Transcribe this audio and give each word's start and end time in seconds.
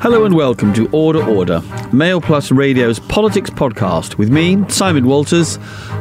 Hello 0.00 0.24
and 0.24 0.34
welcome 0.34 0.72
to 0.72 0.88
Order 0.92 1.22
Order, 1.22 1.60
Mail 1.92 2.22
Plus 2.22 2.50
Radio's 2.50 2.98
politics 2.98 3.50
podcast 3.50 4.16
with 4.16 4.30
me, 4.30 4.64
Simon 4.70 5.06
Walters, 5.06 5.58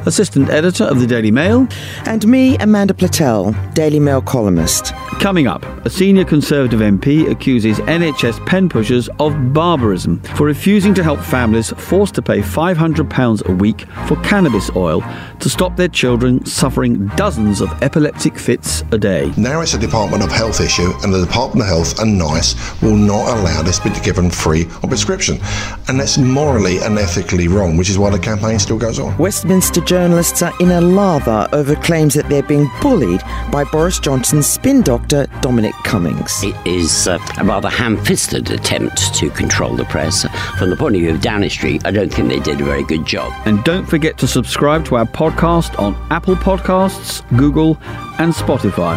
assistant 0.10 0.50
editor 0.50 0.84
of 0.84 1.00
the 1.00 1.08
Daily 1.08 1.32
Mail. 1.32 1.68
And 2.06 2.28
me, 2.28 2.58
Amanda 2.58 2.94
Platell, 2.94 3.54
Daily 3.76 4.00
Mail 4.00 4.21
columnist. 4.21 4.94
Coming 5.20 5.48
up, 5.48 5.64
a 5.86 5.89
senior 5.89 6.26
Conservative 6.26 6.80
MP 6.80 7.30
accuses 7.30 7.78
NHS 7.80 8.46
pen 8.46 8.70
pushers 8.70 9.07
of 9.20 9.54
barbarism 9.54 10.20
for 10.36 10.46
refusing 10.46 10.93
to 10.96 11.04
help 11.04 11.20
families 11.20 11.70
forced 11.78 12.16
to 12.16 12.21
pay 12.21 12.39
£500 12.39 13.46
a 13.48 13.52
week 13.52 13.82
for 14.07 14.16
cannabis 14.24 14.71
oil 14.75 15.04
to 15.39 15.50
stop 15.50 15.75
their 15.78 15.88
children 15.88 16.44
suffering 16.46 17.07
dozens 17.10 17.62
of 17.62 17.70
epileptic 17.84 18.38
fits 18.38 18.84
a 18.91 18.98
day. 18.98 19.32
Now 19.38 19.62
it's 19.62 19.76
a 19.76 19.80
Department 19.80 20.23
of 20.23 20.32
Health 20.32 20.60
issue, 20.60 20.91
and 21.04 21.14
the 21.14 21.23
Department 21.23 21.62
of 21.62 21.68
Health 21.68 22.00
and 22.00 22.18
NICE 22.18 22.82
will 22.82 22.96
not 22.96 23.38
allow 23.38 23.62
this 23.62 23.78
to 23.80 23.91
be 23.91 24.00
given 24.00 24.32
free 24.32 24.66
on 24.82 24.89
prescription. 24.89 25.38
And 25.88 26.00
that's 26.00 26.18
morally 26.18 26.80
and 26.80 26.97
ethically 26.97 27.47
wrong, 27.47 27.78
which 27.78 27.89
is 27.89 28.00
why 28.00 28.10
the 28.10 28.19
campaign 28.19 28.57
still 28.57 28.78
goes 28.80 28.97
on. 29.00 29.16
Westminster 29.18 29.82
journalists 30.00 30.42
are 30.42 30.54
in 30.62 30.71
a 30.71 30.80
lather 30.80 31.46
over 31.52 31.76
claims 31.76 32.14
that 32.14 32.30
they're 32.30 32.42
being 32.42 32.72
bullied 32.81 33.20
by 33.52 33.66
Boris 33.66 34.00
Johnson's 34.00 34.48
spin 34.48 34.81
doctor, 34.81 35.28
Dominic 35.42 35.73
Cummings. 35.84 36.42
It 36.42 36.56
is 36.66 37.09
uh, 37.09 37.20
a 37.38 37.44
rather 37.44 37.67
ham 37.67 37.98
fisted 38.06 38.50
attempt 38.50 39.14
to 39.16 39.30
control 39.31 39.75
the 39.75 39.84
press. 39.84 40.25
From 40.58 40.70
the 40.70 40.78
point 40.78 40.95
of 40.95 41.02
view 41.02 41.12
of 41.12 41.20
Downing 41.20 41.50
Street, 41.50 41.86
I 41.86 41.92
don't 41.92 42.14
think 42.14 42.30
they 42.30 42.39
did 42.39 42.62
a 42.62 42.64
very 42.64 42.86
good 42.86 43.06
job. 43.06 43.34
And 43.45 43.62
don't 43.66 43.86
forget 43.86 44.17
to 44.20 44.28
subscribe 44.28 44.86
to 44.86 44.95
our 44.95 45.06
podcast 45.06 45.78
on 45.78 45.95
Apple 46.11 46.38
Podcasts, 46.38 47.22
Google, 47.38 47.78
and 48.20 48.31
Spotify. 48.31 48.95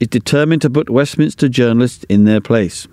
is 0.00 0.08
determined 0.08 0.62
to 0.62 0.70
put 0.70 0.88
Westminster 0.88 1.48
journalists 1.48 2.04
in 2.08 2.24
their 2.24 2.40
place. 2.40 2.88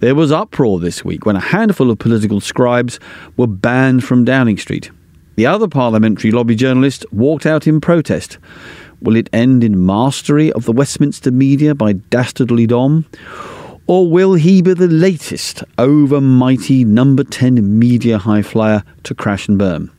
There 0.00 0.14
was 0.14 0.30
uproar 0.30 0.78
this 0.78 1.04
week 1.04 1.24
when 1.24 1.36
a 1.36 1.40
handful 1.40 1.90
of 1.90 1.98
political 1.98 2.40
scribes 2.40 3.00
were 3.38 3.46
banned 3.46 4.04
from 4.04 4.24
Downing 4.24 4.58
Street. 4.58 4.90
The 5.36 5.46
other 5.46 5.68
parliamentary 5.68 6.30
lobby 6.30 6.54
journalists 6.54 7.06
walked 7.12 7.46
out 7.46 7.66
in 7.66 7.80
protest. 7.80 8.38
Will 9.00 9.16
it 9.16 9.30
end 9.32 9.64
in 9.64 9.86
mastery 9.86 10.52
of 10.52 10.64
the 10.64 10.72
Westminster 10.72 11.30
media 11.30 11.74
by 11.74 11.94
Dastardly 11.94 12.66
Dom? 12.66 13.06
Or 13.88 14.06
will 14.06 14.34
he 14.34 14.60
be 14.60 14.74
the 14.74 14.86
latest 14.86 15.64
over 15.78 16.20
mighty 16.20 16.84
number 16.84 17.24
10 17.24 17.78
media 17.78 18.18
high 18.18 18.42
flyer 18.42 18.84
to 19.04 19.14
crash 19.14 19.48
and 19.48 19.58
burn? 19.58 19.90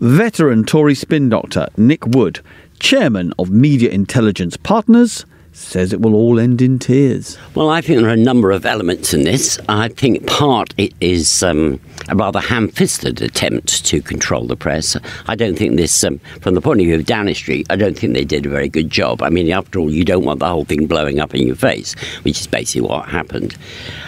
Veteran 0.00 0.64
Tory 0.64 0.96
spin 0.96 1.28
doctor 1.28 1.68
Nick 1.76 2.04
Wood, 2.04 2.40
chairman 2.80 3.32
of 3.38 3.48
Media 3.48 3.90
Intelligence 3.90 4.56
Partners, 4.56 5.24
says 5.54 5.92
it 5.92 6.00
will 6.00 6.14
all 6.14 6.40
end 6.40 6.62
in 6.62 6.78
tears. 6.78 7.36
Well, 7.54 7.68
I 7.68 7.80
think 7.80 8.00
there 8.00 8.08
are 8.08 8.12
a 8.14 8.16
number 8.16 8.50
of 8.52 8.64
elements 8.64 9.12
in 9.12 9.22
this. 9.24 9.58
I 9.68 9.88
think 9.88 10.26
part 10.26 10.74
it 10.78 10.92
is 11.00 11.42
um, 11.42 11.78
a 12.08 12.16
rather 12.16 12.40
ham-fisted 12.40 13.20
attempt 13.20 13.84
to 13.86 14.00
control 14.02 14.46
the 14.46 14.56
press. 14.56 14.96
I 15.26 15.34
don't 15.34 15.56
think 15.56 15.76
this, 15.76 16.02
um, 16.04 16.18
from 16.40 16.54
the 16.54 16.60
point 16.62 16.80
of 16.80 16.86
view 16.86 16.94
of 16.96 17.04
Downing 17.04 17.34
Street, 17.34 17.66
I 17.70 17.76
don't 17.76 17.98
think 17.98 18.14
they 18.14 18.24
did 18.24 18.46
a 18.46 18.48
very 18.48 18.68
good 18.68 18.88
job. 18.90 19.22
I 19.22 19.28
mean, 19.28 19.50
after 19.50 19.78
all, 19.78 19.90
you 19.90 20.04
don't 20.04 20.24
want 20.24 20.40
the 20.40 20.48
whole 20.48 20.64
thing 20.64 20.86
blowing 20.86 21.20
up 21.20 21.34
in 21.34 21.46
your 21.46 21.56
face, 21.56 21.94
which 22.22 22.40
is 22.40 22.46
basically 22.46 22.88
what 22.88 23.08
happened. 23.08 23.56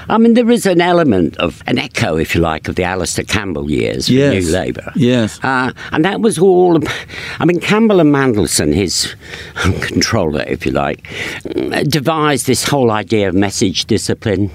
I 0.09 0.19
mean, 0.19 0.35
there 0.35 0.51
is 0.51 0.67
an 0.67 0.81
element 0.81 1.37
of 1.39 1.63
an 1.67 1.79
echo, 1.79 2.17
if 2.17 2.35
you 2.35 2.41
like, 2.41 2.69
of 2.69 2.77
the 2.77 2.85
Alastair 2.85 3.25
Campbell 3.25 3.71
years 3.71 4.07
for 4.07 4.13
Yes. 4.15 4.45
New 4.45 4.53
Labour. 4.53 4.93
Yes. 4.97 5.39
Uh, 5.43 5.73
and 5.93 6.05
that 6.05 6.21
was 6.21 6.39
all. 6.39 6.79
I 7.39 7.45
mean, 7.45 7.61
Campbell 7.61 8.01
and 8.01 8.15
Mandelson, 8.15 8.75
his 8.75 9.15
controller, 9.81 10.45
if 10.47 10.65
you 10.67 10.73
like, 10.73 11.07
devised 11.85 12.47
this 12.47 12.65
whole 12.65 12.91
idea 12.91 13.29
of 13.29 13.35
message 13.35 13.85
discipline. 13.87 14.51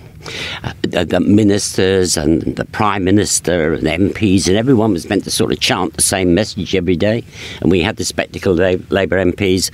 Uh, 0.64 0.74
the, 0.82 1.06
the 1.06 1.20
ministers 1.22 2.18
and 2.18 2.42
the 2.58 2.66
prime 2.66 3.06
minister 3.06 3.74
and 3.74 3.84
MPs 3.84 4.48
and 4.48 4.58
everyone 4.58 4.92
was 4.92 5.08
meant 5.08 5.24
to 5.24 5.32
sort 5.32 5.54
of 5.54 5.60
chant 5.62 5.94
the 5.94 6.02
same 6.02 6.34
message 6.36 6.76
every 6.76 6.98
day. 6.98 7.24
And 7.62 7.72
we 7.72 7.82
had 7.82 7.96
the 7.96 8.04
spectacle 8.04 8.54
La- 8.54 8.76
Labour 8.90 9.24
MPs 9.24 9.72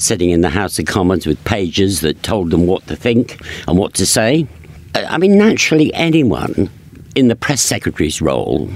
sitting 0.00 0.30
in 0.30 0.40
the 0.40 0.50
House 0.50 0.78
of 0.78 0.86
Commons 0.86 1.26
with 1.26 1.42
pages 1.44 2.00
that 2.02 2.22
told 2.22 2.50
them 2.50 2.66
what 2.66 2.86
to 2.86 2.96
think 2.96 3.44
and 3.66 3.76
what 3.76 3.94
to 3.94 4.06
say. 4.06 4.46
Uh, 4.94 5.04
I 5.08 5.18
mean, 5.18 5.36
naturally, 5.36 5.92
anyone 5.94 6.70
in 7.14 7.28
the 7.28 7.36
press 7.36 7.60
secretary's 7.60 8.22
role 8.22 8.70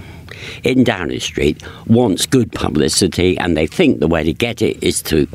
in 0.65 0.85
Downing 0.85 1.21
Street 1.21 1.63
wants 1.87 2.27
good 2.27 2.51
publicity, 2.53 3.39
and 3.39 3.57
they 3.57 3.67
think 3.67 4.01
the 4.01 4.09
way 4.09 4.25
to 4.25 4.33
get 4.33 4.61
it 4.63 4.83
is 4.83 5.03
to 5.03 5.29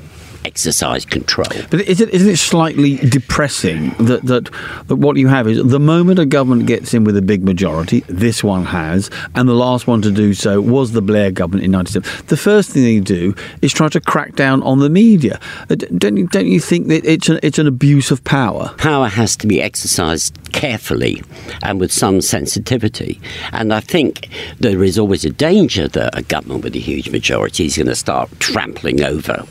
exercise 0.46 1.06
control. 1.06 1.48
But 1.70 1.82
is 1.82 2.02
it, 2.02 2.10
isn't 2.10 2.30
it 2.30 2.38
slightly 2.38 2.98
depressing 2.98 3.90
that, 4.00 4.24
that, 4.24 4.50
that 4.88 4.96
what 4.96 5.18
you 5.18 5.28
have 5.28 5.48
is 5.48 5.64
the 5.64 5.80
moment 5.80 6.20
a 6.20 6.26
government 6.26 6.68
gets 6.68 6.94
in 6.94 7.04
with 7.04 7.18
a 7.18 7.22
big 7.22 7.44
majority, 7.44 8.02
this 8.08 8.44
one 8.44 8.66
has, 8.66 9.10
and 9.36 9.48
the 9.48 9.54
last 9.54 9.88
one 9.88 10.02
to 10.02 10.12
do 10.12 10.34
so 10.34 10.62
was 10.62 10.92
the 10.92 11.02
Blair 11.02 11.32
government 11.32 11.64
in 11.66 11.72
97, 11.72 12.26
the 12.28 12.38
first 12.38 12.72
thing 12.72 12.84
they 12.84 13.00
do 13.00 13.36
is 13.62 13.74
try 13.74 13.88
to 13.90 14.00
crack 14.00 14.36
down 14.36 14.64
on 14.64 14.80
the 14.80 14.90
media. 14.90 15.40
Uh, 15.70 15.76
Don't 15.76 16.18
you, 16.18 16.28
don't 16.28 16.48
you 16.48 16.60
think 16.60 16.88
that 16.88 17.06
it's 17.06 17.30
an, 17.30 17.40
it's 17.44 17.60
an 17.60 17.68
abuse 17.68 18.12
of 18.12 18.24
power? 18.24 18.74
Power 18.78 19.08
has 19.08 19.36
to 19.38 19.48
be 19.48 19.62
exercised 19.62 20.38
carefully 20.52 21.22
and 21.64 21.80
with 21.80 21.92
some 21.92 22.22
sensitivity. 22.22 23.20
And 23.52 23.74
I 23.74 23.80
think 23.80 24.30
there 24.60 24.84
is 24.84 24.98
always 24.98 25.26
a 25.26 25.30
danger 25.30 25.88
that 25.90 26.18
a 26.18 26.24
government 26.24 26.64
with 26.64 26.76
a 26.76 26.80
huge 26.80 27.10
majority 27.10 27.66
is 27.66 27.78
going 27.78 27.88
to 27.88 27.96
start 27.96 28.30
trampling 28.40 29.04
over. 29.04 29.46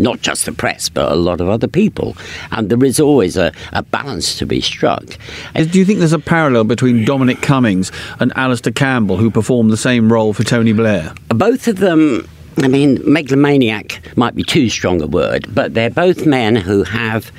Not 0.00 0.22
just 0.22 0.46
the 0.46 0.52
press, 0.52 0.88
but 0.88 1.12
a 1.12 1.14
lot 1.14 1.42
of 1.42 1.48
other 1.48 1.68
people. 1.68 2.16
And 2.50 2.70
there 2.70 2.82
is 2.84 2.98
always 2.98 3.36
a, 3.36 3.52
a 3.74 3.82
balance 3.82 4.38
to 4.38 4.46
be 4.46 4.62
struck. 4.62 5.04
Do 5.54 5.78
you 5.78 5.84
think 5.84 5.98
there's 5.98 6.14
a 6.14 6.18
parallel 6.18 6.64
between 6.64 7.04
Dominic 7.04 7.42
Cummings 7.42 7.92
and 8.18 8.32
Alastair 8.34 8.72
Campbell, 8.72 9.18
who 9.18 9.30
performed 9.30 9.70
the 9.70 9.76
same 9.76 10.10
role 10.10 10.32
for 10.32 10.42
Tony 10.42 10.72
Blair? 10.72 11.12
Both 11.28 11.68
of 11.68 11.78
them, 11.78 12.26
I 12.56 12.68
mean, 12.68 12.98
megalomaniac 13.04 14.16
might 14.16 14.34
be 14.34 14.42
too 14.42 14.70
strong 14.70 15.02
a 15.02 15.06
word, 15.06 15.54
but 15.54 15.74
they're 15.74 15.90
both 15.90 16.24
men 16.24 16.56
who 16.56 16.82
have 16.82 17.30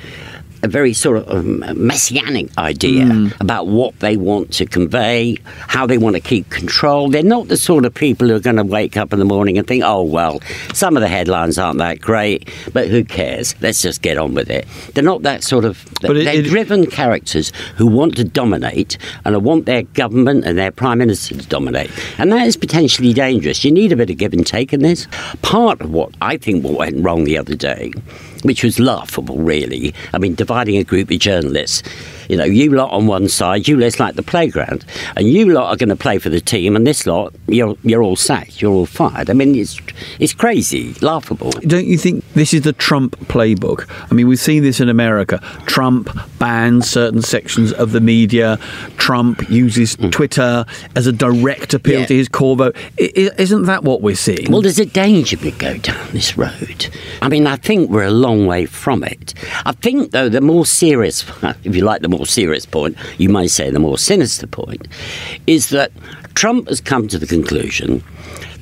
a 0.62 0.68
very 0.68 0.92
sort 0.92 1.16
of 1.18 1.28
um, 1.28 1.64
messianic 1.76 2.56
idea 2.56 3.30
about 3.40 3.66
what 3.66 3.98
they 4.00 4.16
want 4.16 4.52
to 4.54 4.66
convey, 4.66 5.36
how 5.44 5.86
they 5.86 5.98
want 5.98 6.14
to 6.14 6.20
keep 6.20 6.48
control. 6.50 7.08
They're 7.08 7.22
not 7.22 7.48
the 7.48 7.56
sort 7.56 7.84
of 7.84 7.92
people 7.94 8.28
who 8.28 8.34
are 8.36 8.40
going 8.40 8.56
to 8.56 8.64
wake 8.64 8.96
up 8.96 9.12
in 9.12 9.18
the 9.18 9.24
morning 9.24 9.58
and 9.58 9.66
think, 9.66 9.82
oh, 9.84 10.02
well, 10.02 10.40
some 10.72 10.96
of 10.96 11.00
the 11.00 11.08
headlines 11.08 11.58
aren't 11.58 11.78
that 11.78 12.00
great, 12.00 12.48
but 12.72 12.88
who 12.88 13.04
cares? 13.04 13.54
Let's 13.60 13.82
just 13.82 14.02
get 14.02 14.18
on 14.18 14.34
with 14.34 14.50
it. 14.50 14.66
They're 14.94 15.02
not 15.04 15.22
that 15.22 15.42
sort 15.42 15.64
of. 15.64 15.84
But 16.00 16.14
they're 16.14 16.40
it- 16.40 16.46
driven 16.46 16.86
characters 16.86 17.52
who 17.76 17.86
want 17.86 18.16
to 18.16 18.24
dominate 18.24 18.98
and 19.24 19.34
who 19.34 19.40
want 19.40 19.66
their 19.66 19.82
government 19.82 20.44
and 20.44 20.56
their 20.56 20.70
prime 20.70 20.98
minister 20.98 21.34
to 21.36 21.46
dominate. 21.48 21.90
And 22.18 22.30
that 22.32 22.46
is 22.46 22.56
potentially 22.56 23.12
dangerous. 23.12 23.64
You 23.64 23.72
need 23.72 23.92
a 23.92 23.96
bit 23.96 24.10
of 24.10 24.16
give 24.16 24.32
and 24.32 24.46
take 24.46 24.72
in 24.72 24.80
this. 24.82 25.08
Part 25.42 25.80
of 25.80 25.90
what 25.90 26.10
I 26.20 26.36
think 26.36 26.64
what 26.64 26.78
went 26.78 27.04
wrong 27.04 27.24
the 27.24 27.36
other 27.38 27.54
day, 27.54 27.92
which 28.42 28.62
was 28.62 28.78
laughable, 28.78 29.38
really, 29.38 29.94
I 30.12 30.18
mean, 30.18 30.34
dividing 30.34 30.76
a 30.76 30.84
group 30.84 31.10
of 31.10 31.18
journalists. 31.18 31.82
You 32.28 32.36
know, 32.36 32.44
you 32.44 32.70
lot 32.70 32.90
on 32.90 33.06
one 33.06 33.28
side, 33.28 33.68
you 33.68 33.76
lot's 33.76 33.98
like 34.00 34.14
the 34.14 34.22
playground, 34.22 34.84
and 35.16 35.28
you 35.28 35.50
lot 35.52 35.70
are 35.72 35.76
going 35.76 35.88
to 35.88 35.96
play 35.96 36.18
for 36.18 36.28
the 36.30 36.40
team, 36.40 36.76
and 36.76 36.86
this 36.86 37.06
lot, 37.06 37.34
you're 37.48 37.76
you're 37.82 38.02
all 38.02 38.16
sacked, 38.16 38.60
you're 38.62 38.72
all 38.72 38.86
fired. 38.86 39.30
I 39.30 39.32
mean, 39.32 39.54
it's 39.54 39.78
it's 40.18 40.34
crazy, 40.34 40.94
laughable. 41.00 41.50
Don't 41.50 41.86
you 41.86 41.98
think 41.98 42.24
this 42.34 42.54
is 42.54 42.62
the 42.62 42.72
Trump 42.72 43.18
playbook? 43.28 43.86
I 44.10 44.14
mean, 44.14 44.28
we've 44.28 44.38
seen 44.38 44.62
this 44.62 44.80
in 44.80 44.88
America. 44.88 45.40
Trump 45.66 46.08
bans 46.38 46.88
certain 46.88 47.22
sections 47.22 47.72
of 47.72 47.92
the 47.92 48.00
media. 48.00 48.58
Trump 48.96 49.48
uses 49.50 49.94
hmm. 49.94 50.10
Twitter 50.10 50.64
as 50.96 51.06
a 51.06 51.12
direct 51.12 51.74
appeal 51.74 52.00
Yeah. 52.00 52.06
to 52.06 52.14
his 52.16 52.28
core 52.28 52.56
vote. 52.56 52.76
I- 53.00 53.12
i- 53.16 53.30
isn't 53.38 53.64
that 53.64 53.84
what 53.84 54.02
we're 54.02 54.14
seeing? 54.16 54.50
Well, 54.50 54.62
there's 54.62 54.78
a 54.78 54.86
danger 54.86 55.36
we 55.42 55.50
go 55.52 55.76
down 55.78 56.08
this 56.12 56.36
road. 56.38 56.86
I 57.20 57.28
mean, 57.28 57.46
I 57.46 57.56
think 57.56 57.90
we're 57.90 58.04
a 58.04 58.10
long 58.10 58.46
way 58.46 58.66
from 58.66 59.02
it. 59.04 59.34
I 59.64 59.72
think, 59.72 60.10
though, 60.12 60.28
the 60.28 60.40
more 60.40 60.66
serious, 60.66 61.24
if 61.64 61.74
you 61.76 61.84
like 61.84 62.02
the 62.02 62.08
more 62.12 62.26
serious 62.26 62.66
point, 62.66 62.96
you 63.18 63.28
may 63.28 63.48
say 63.48 63.70
the 63.70 63.78
more 63.78 63.98
sinister 63.98 64.46
point, 64.46 64.86
is 65.46 65.70
that 65.70 65.90
Trump 66.34 66.68
has 66.68 66.80
come 66.80 67.08
to 67.08 67.18
the 67.18 67.26
conclusion 67.26 68.02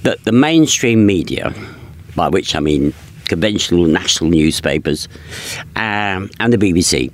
that 0.03 0.25
the 0.25 0.33
mainstream 0.33 1.05
media, 1.05 1.53
by 2.17 2.29
which 2.29 2.55
I 2.55 2.61
mean 2.61 2.95
conventional 3.31 3.87
national 3.87 4.29
newspapers 4.29 5.07
um, 5.77 6.29
and 6.41 6.53
the 6.53 6.59
BBC 6.59 7.13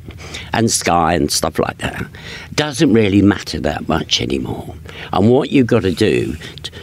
and 0.55 0.71
Sky 0.71 1.12
and 1.12 1.31
stuff 1.31 1.59
like 1.59 1.77
that, 1.79 2.06
doesn't 2.55 2.93
really 2.93 3.21
matter 3.21 3.61
that 3.61 3.87
much 3.87 4.23
anymore. 4.23 4.75
And 5.12 5.31
what 5.31 5.50
you've 5.50 5.67
got 5.67 5.82
to 5.82 5.93
do 5.93 6.35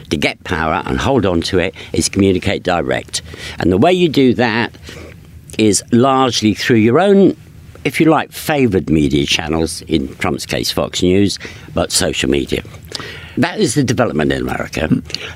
to 0.10 0.18
get 0.18 0.44
power 0.44 0.84
and 0.86 1.00
hold 1.00 1.26
on 1.26 1.42
to 1.42 1.58
it 1.58 1.74
is 1.94 2.10
communicate 2.10 2.62
direct. 2.62 3.24
And 3.60 3.72
the 3.72 3.78
way 3.78 3.92
you 3.92 4.08
do 4.08 4.36
that 4.36 4.76
is 5.58 5.84
largely 5.92 6.54
through 6.54 6.78
your 6.78 7.00
own 7.00 7.36
if 7.86 8.00
you 8.00 8.08
like, 8.08 8.32
favoured 8.32 8.90
media 8.90 9.26
channels, 9.26 9.82
in 9.84 10.14
Trump's 10.18 10.46
case, 10.46 10.72
Fox 10.72 11.02
News, 11.04 11.40
but 11.74 11.92
social 11.92 12.30
media. 12.30 12.64
That 13.38 13.60
is 13.60 13.74
the 13.74 13.84
development 13.84 14.32
in 14.32 14.42
America. 14.42 14.88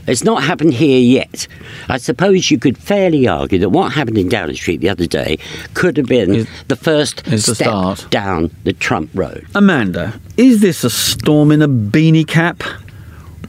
It's 0.06 0.24
not 0.24 0.44
happened 0.44 0.76
here 0.76 1.00
yet. 1.00 1.48
I 1.90 1.98
suppose 1.98 2.52
you 2.52 2.60
could 2.60 2.78
fairly 2.78 3.28
argue 3.28 3.58
that 3.58 3.70
what 3.70 3.92
happened 3.92 4.20
in 4.20 4.30
Downing 4.30 4.56
Street 4.56 4.82
the 4.82 4.90
other 4.90 5.08
day 5.08 5.40
could 5.74 5.98
have 5.98 6.06
been 6.06 6.36
Is- 6.36 6.48
the 6.68 6.76
first 6.76 7.26
the 7.26 7.40
step 7.40 7.56
start. 7.56 8.06
down 8.12 8.52
the 8.66 8.74
Trump 8.74 9.10
road. 9.16 9.48
Amanda, 9.56 10.20
is 10.38 10.62
this 10.62 10.84
a 10.84 10.92
storm 10.92 11.52
in 11.52 11.64
a 11.64 11.68
beanie 11.68 12.28
cap? 12.28 12.62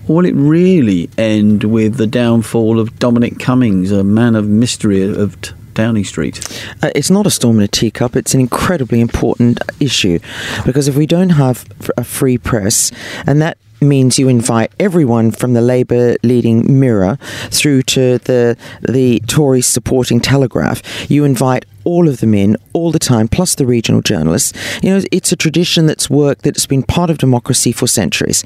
Or 0.08 0.16
will 0.16 0.24
it 0.24 0.34
really 0.34 1.10
end 1.18 1.64
with 1.64 1.96
the 1.98 2.06
downfall 2.06 2.80
of 2.80 2.98
Dominic 2.98 3.38
Cummings, 3.38 3.92
a 3.92 4.02
man 4.02 4.34
of 4.34 4.48
mystery 4.48 5.02
of 5.02 5.38
t- 5.42 5.52
Downing 5.78 6.02
Street? 6.02 6.40
Uh, 6.82 6.90
it's 6.96 7.08
not 7.08 7.24
a 7.24 7.30
storm 7.30 7.58
in 7.58 7.62
a 7.62 7.68
teacup. 7.68 8.16
It's 8.16 8.34
an 8.34 8.40
incredibly 8.40 9.00
important 9.00 9.60
issue 9.78 10.18
because 10.66 10.88
if 10.88 10.96
we 10.96 11.06
don't 11.06 11.30
have 11.30 11.64
a 11.96 12.02
free 12.02 12.36
press, 12.36 12.90
and 13.28 13.40
that 13.40 13.58
means 13.80 14.18
you 14.18 14.26
invite 14.28 14.72
everyone 14.80 15.30
from 15.30 15.52
the 15.52 15.60
Labour 15.60 16.16
leading 16.24 16.80
Mirror 16.80 17.16
through 17.50 17.82
to 17.82 18.18
the 18.18 18.56
the 18.88 19.20
Tory 19.28 19.62
supporting 19.62 20.20
Telegraph, 20.20 20.82
you 21.08 21.24
invite 21.24 21.64
all 21.84 22.08
of 22.08 22.18
them 22.18 22.34
in 22.34 22.56
all 22.72 22.90
the 22.90 22.98
time, 22.98 23.28
plus 23.28 23.54
the 23.54 23.64
regional 23.64 24.02
journalists. 24.02 24.52
You 24.82 24.90
know, 24.90 25.04
it's 25.12 25.30
a 25.30 25.36
tradition 25.36 25.86
that's 25.86 26.10
worked, 26.10 26.42
that's 26.42 26.66
been 26.66 26.82
part 26.82 27.08
of 27.08 27.18
democracy 27.18 27.70
for 27.70 27.86
centuries. 27.86 28.44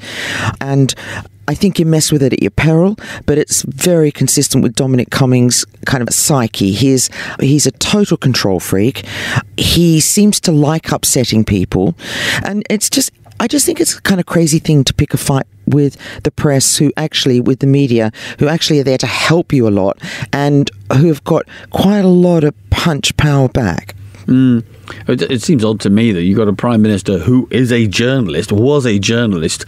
And 0.61 0.93
I 1.47 1.55
think 1.55 1.79
you 1.79 1.85
mess 1.85 2.11
with 2.11 2.23
it 2.23 2.33
at 2.33 2.41
your 2.41 2.51
peril, 2.51 2.95
but 3.25 3.37
it's 3.37 3.63
very 3.63 4.11
consistent 4.11 4.63
with 4.63 4.75
Dominic 4.75 5.09
Cummings' 5.09 5.65
kind 5.85 6.01
of 6.01 6.13
psyche. 6.13 6.71
He's 6.71 7.09
he's 7.39 7.65
a 7.65 7.71
total 7.71 8.17
control 8.17 8.59
freak. 8.59 9.05
He 9.57 9.99
seems 9.99 10.39
to 10.41 10.51
like 10.51 10.91
upsetting 10.91 11.43
people, 11.43 11.95
and 12.43 12.63
it's 12.69 12.89
just. 12.89 13.11
I 13.39 13.47
just 13.47 13.65
think 13.65 13.81
it's 13.81 13.97
a 13.97 14.01
kind 14.01 14.21
of 14.21 14.25
crazy 14.25 14.59
thing 14.59 14.85
to 14.85 14.93
pick 14.93 15.13
a 15.13 15.17
fight 15.17 15.47
with 15.65 15.97
the 16.21 16.31
press, 16.31 16.77
who 16.77 16.93
actually, 16.95 17.41
with 17.41 17.59
the 17.59 17.67
media, 17.67 18.11
who 18.39 18.47
actually 18.47 18.79
are 18.79 18.85
there 18.85 18.97
to 18.99 19.07
help 19.07 19.51
you 19.51 19.67
a 19.67 19.73
lot, 19.73 19.99
and 20.31 20.69
who 20.93 21.07
have 21.07 21.23
got 21.25 21.45
quite 21.71 22.05
a 22.05 22.07
lot 22.07 22.45
of 22.45 22.53
punch 22.69 23.17
power 23.17 23.49
back. 23.49 23.95
It, 24.27 25.21
it 25.23 25.41
seems 25.41 25.63
odd 25.63 25.79
to 25.81 25.89
me 25.89 26.11
that 26.11 26.23
you've 26.23 26.37
got 26.37 26.47
a 26.47 26.53
prime 26.53 26.81
minister 26.81 27.17
who 27.19 27.47
is 27.51 27.71
a 27.71 27.87
journalist, 27.87 28.51
was 28.51 28.85
a 28.85 28.99
journalist, 28.99 29.65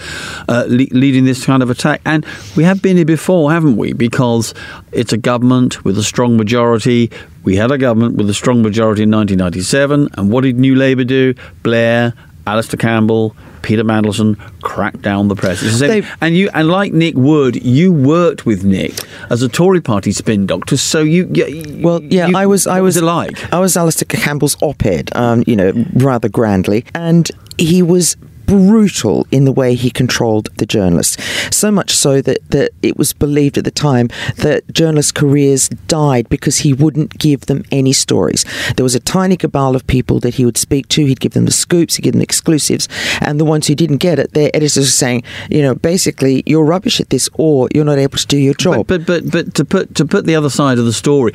uh, 0.48 0.66
le- 0.68 0.88
leading 0.92 1.26
this 1.26 1.46
kind 1.46 1.64
of 1.64 1.70
attack. 1.70 2.02
And 2.06 2.26
we 2.56 2.64
have 2.64 2.82
been 2.82 2.98
here 2.98 3.06
before, 3.06 3.52
haven't 3.52 3.78
we? 3.78 3.94
Because 3.94 4.54
it's 4.92 5.14
a 5.14 5.18
government 5.18 5.84
with 5.84 5.98
a 5.98 6.04
strong 6.04 6.38
majority. 6.38 7.12
We 7.44 7.56
had 7.56 7.72
a 7.72 7.78
government 7.78 8.16
with 8.16 8.30
a 8.30 8.34
strong 8.34 8.62
majority 8.62 9.04
in 9.04 9.12
1997. 9.12 10.10
And 10.18 10.32
what 10.32 10.42
did 10.42 10.58
New 10.58 10.76
Labour 10.76 11.04
do? 11.04 11.34
Blair, 11.64 12.14
Alastair 12.48 12.78
Campbell, 12.78 13.36
Peter 13.66 13.84
Mandelson 13.84 14.38
cracked 14.62 15.02
down 15.02 15.28
the 15.28 15.36
press. 15.36 15.64
It's 15.64 15.80
same- 15.80 16.04
They- 16.04 16.08
and 16.22 16.38
you, 16.38 16.50
and 16.54 16.68
like 16.68 16.94
Nick 16.94 17.16
Wood, 17.16 17.56
you 17.64 17.92
worked 17.92 18.46
with 18.46 18.64
Nick 18.64 18.94
as 19.32 19.42
a 19.42 19.50
Tory 19.50 19.82
Party 19.82 20.12
spin 20.12 20.46
doctor. 20.46 20.78
So 20.78 21.00
you, 21.02 21.28
you 21.34 21.80
Well, 21.82 22.02
yeah, 22.04 22.28
you- 22.28 22.38
I 22.38 22.46
was. 22.46 22.68
I 22.68 22.80
was 22.82 22.96
it 22.96 23.04
like. 23.04 23.52
I 23.52 23.60
was 23.60 23.76
Alastair 23.76 24.06
Campbell's 24.08 24.56
op-ed, 24.62 25.10
um, 25.16 25.44
you 25.48 25.56
know, 25.56 25.74
rather 25.96 26.30
grandly, 26.30 26.86
and 26.94 27.30
he 27.58 27.82
was 27.82 28.16
brutal 28.46 29.26
in 29.32 29.46
the 29.46 29.52
way 29.52 29.76
he 29.76 29.90
controlled 29.90 30.50
the 30.58 30.66
journalists. 30.66 31.18
So 31.56 31.72
much 31.72 31.92
so 31.92 32.22
that, 32.22 32.50
that 32.52 32.72
it 32.82 32.98
was 32.98 33.14
believed 33.14 33.58
at 33.58 33.64
the 33.64 33.72
time 33.72 34.10
that 34.38 34.72
journalists' 34.74 35.12
careers 35.12 35.70
died 35.88 36.30
because 36.30 36.60
he 36.60 36.74
wouldn't 36.74 37.18
give 37.18 37.42
them 37.48 37.64
any 37.72 37.94
stories. 37.94 38.46
There 38.76 38.84
was 38.84 38.96
a 38.96 39.00
tiny 39.00 39.38
cabal 39.38 39.76
of 39.76 39.88
people 39.88 40.20
that 40.20 40.36
he 40.36 40.46
would 40.46 40.58
speak 40.58 40.88
to. 40.90 41.06
He'd 41.06 41.20
give 41.20 41.34
them 41.34 41.46
the 41.46 41.52
scoops, 41.52 41.96
he'd 41.96 42.04
give 42.04 42.14
them 42.14 42.22
exclusives, 42.22 42.88
and 43.22 43.40
the 43.40 43.46
ones 43.46 43.68
who 43.68 43.76
didn't 43.76 43.98
get 43.98 44.20
it, 44.20 44.34
their 44.34 44.52
editors 44.54 44.78
were 44.78 44.84
saying, 44.84 45.24
you 45.50 45.62
know, 45.62 45.76
basically, 45.76 46.44
you're 46.46 46.66
rubbish 46.66 47.00
at 47.00 47.10
this, 47.10 47.30
or 47.34 47.68
you're 47.74 47.86
not 47.86 47.98
able 47.98 48.18
to 48.18 48.28
do 48.28 48.38
your 48.38 48.54
job. 48.54 48.88
But, 48.88 49.06
but 49.06 49.06
but 49.06 49.32
but 49.32 49.56
to 49.56 49.66
put 49.66 49.96
to 49.96 50.06
put 50.06 50.26
the 50.26 50.36
other 50.36 50.50
side 50.50 50.78
of 50.78 50.86
the 50.86 50.94
story, 50.94 51.34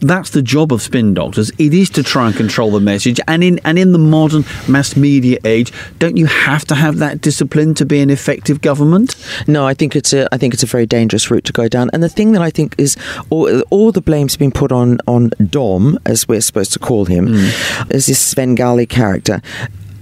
that's 0.00 0.30
the 0.30 0.42
job 0.42 0.72
of 0.72 0.82
spin 0.82 1.14
doctors. 1.14 1.50
It 1.58 1.74
is 1.74 1.90
to 1.90 2.02
try 2.02 2.26
and 2.28 2.36
control 2.36 2.70
the 2.70 2.80
message. 2.80 3.20
And 3.26 3.42
in 3.42 3.60
and 3.64 3.78
in 3.78 3.92
the 3.92 3.98
modern 3.98 4.44
mass 4.68 4.96
media 4.96 5.38
age, 5.44 5.72
don't 5.98 6.16
you 6.16 6.26
have 6.26 6.45
to 6.66 6.74
have 6.74 6.98
that 6.98 7.20
discipline 7.20 7.74
to 7.74 7.84
be 7.84 8.00
an 8.00 8.10
effective 8.10 8.60
government? 8.60 9.16
No, 9.46 9.66
I 9.66 9.74
think 9.74 9.96
it's 9.96 10.12
a 10.12 10.32
I 10.32 10.38
think 10.38 10.54
it's 10.54 10.62
a 10.62 10.66
very 10.66 10.86
dangerous 10.86 11.30
route 11.30 11.44
to 11.44 11.52
go 11.52 11.68
down. 11.68 11.90
And 11.92 12.02
the 12.02 12.08
thing 12.08 12.32
that 12.32 12.42
I 12.42 12.50
think 12.50 12.74
is 12.78 12.96
all, 13.30 13.62
all 13.70 13.92
the 13.92 14.00
blame's 14.00 14.36
been 14.36 14.52
put 14.52 14.72
on 14.72 14.98
on 15.06 15.30
Dom, 15.50 15.98
as 16.06 16.28
we're 16.28 16.40
supposed 16.40 16.72
to 16.72 16.78
call 16.78 17.04
him, 17.06 17.28
mm. 17.28 17.90
is 17.90 18.06
this 18.06 18.20
Svengali 18.20 18.86
character. 18.86 19.42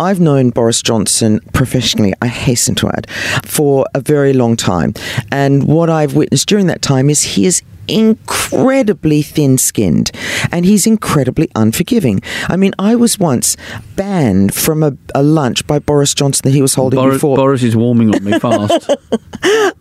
I've 0.00 0.20
known 0.20 0.50
Boris 0.50 0.82
Johnson 0.82 1.41
professionally, 1.52 2.12
I 2.20 2.26
hasten 2.26 2.75
to 2.76 2.88
add, 2.88 3.08
for 3.44 3.87
a 3.94 4.00
very 4.00 4.32
long 4.32 4.56
time. 4.56 4.93
And 5.31 5.69
what 5.69 5.88
I've 5.88 6.14
witnessed 6.14 6.49
during 6.49 6.67
that 6.67 6.82
time 6.82 7.08
is 7.08 7.23
he 7.23 7.46
is 7.46 7.62
incredibly 7.88 9.22
thin 9.22 9.58
skinned 9.58 10.10
and 10.50 10.64
he's 10.64 10.86
incredibly 10.86 11.50
unforgiving. 11.54 12.20
I 12.48 12.56
mean, 12.56 12.72
I 12.78 12.96
was 12.96 13.19
once 13.19 13.56
banned 13.96 14.54
from 14.54 14.82
a, 14.82 14.96
a 15.14 15.22
lunch 15.22 15.66
by 15.66 15.78
Boris 15.78 16.14
Johnson 16.14 16.42
that 16.44 16.54
he 16.54 16.62
was 16.62 16.75
holding 16.75 16.98
Boris, 16.98 17.16
before. 17.16 17.36
Boris 17.36 17.62
is 17.62 17.76
warming 17.76 18.14
on 18.14 18.25
me 18.25 18.38
fast. 18.38 18.90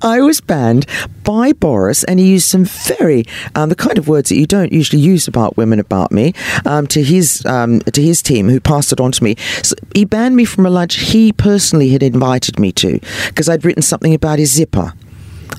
I 0.01 0.21
was 0.21 0.41
banned 0.41 0.85
by 1.23 1.53
Boris, 1.53 2.03
and 2.03 2.19
he 2.19 2.29
used 2.29 2.47
some 2.47 2.65
very 2.65 3.25
um, 3.55 3.69
the 3.69 3.75
kind 3.75 3.97
of 3.97 4.07
words 4.07 4.29
that 4.29 4.35
you 4.35 4.45
don't 4.45 4.71
usually 4.71 5.01
use 5.01 5.27
about 5.27 5.57
women 5.57 5.79
about 5.79 6.11
me 6.11 6.33
um, 6.65 6.87
to 6.87 7.03
his 7.03 7.45
um, 7.45 7.79
to 7.81 8.01
his 8.01 8.21
team, 8.21 8.49
who 8.49 8.59
passed 8.59 8.91
it 8.91 8.99
on 8.99 9.11
to 9.13 9.23
me. 9.23 9.35
So 9.61 9.75
he 9.95 10.05
banned 10.05 10.35
me 10.35 10.45
from 10.45 10.65
a 10.65 10.69
lunch 10.69 10.95
he 10.95 11.31
personally 11.31 11.89
had 11.89 12.03
invited 12.03 12.59
me 12.59 12.71
to 12.73 12.99
because 13.27 13.49
I'd 13.49 13.63
written 13.65 13.81
something 13.81 14.13
about 14.13 14.39
his 14.39 14.51
zipper. 14.51 14.93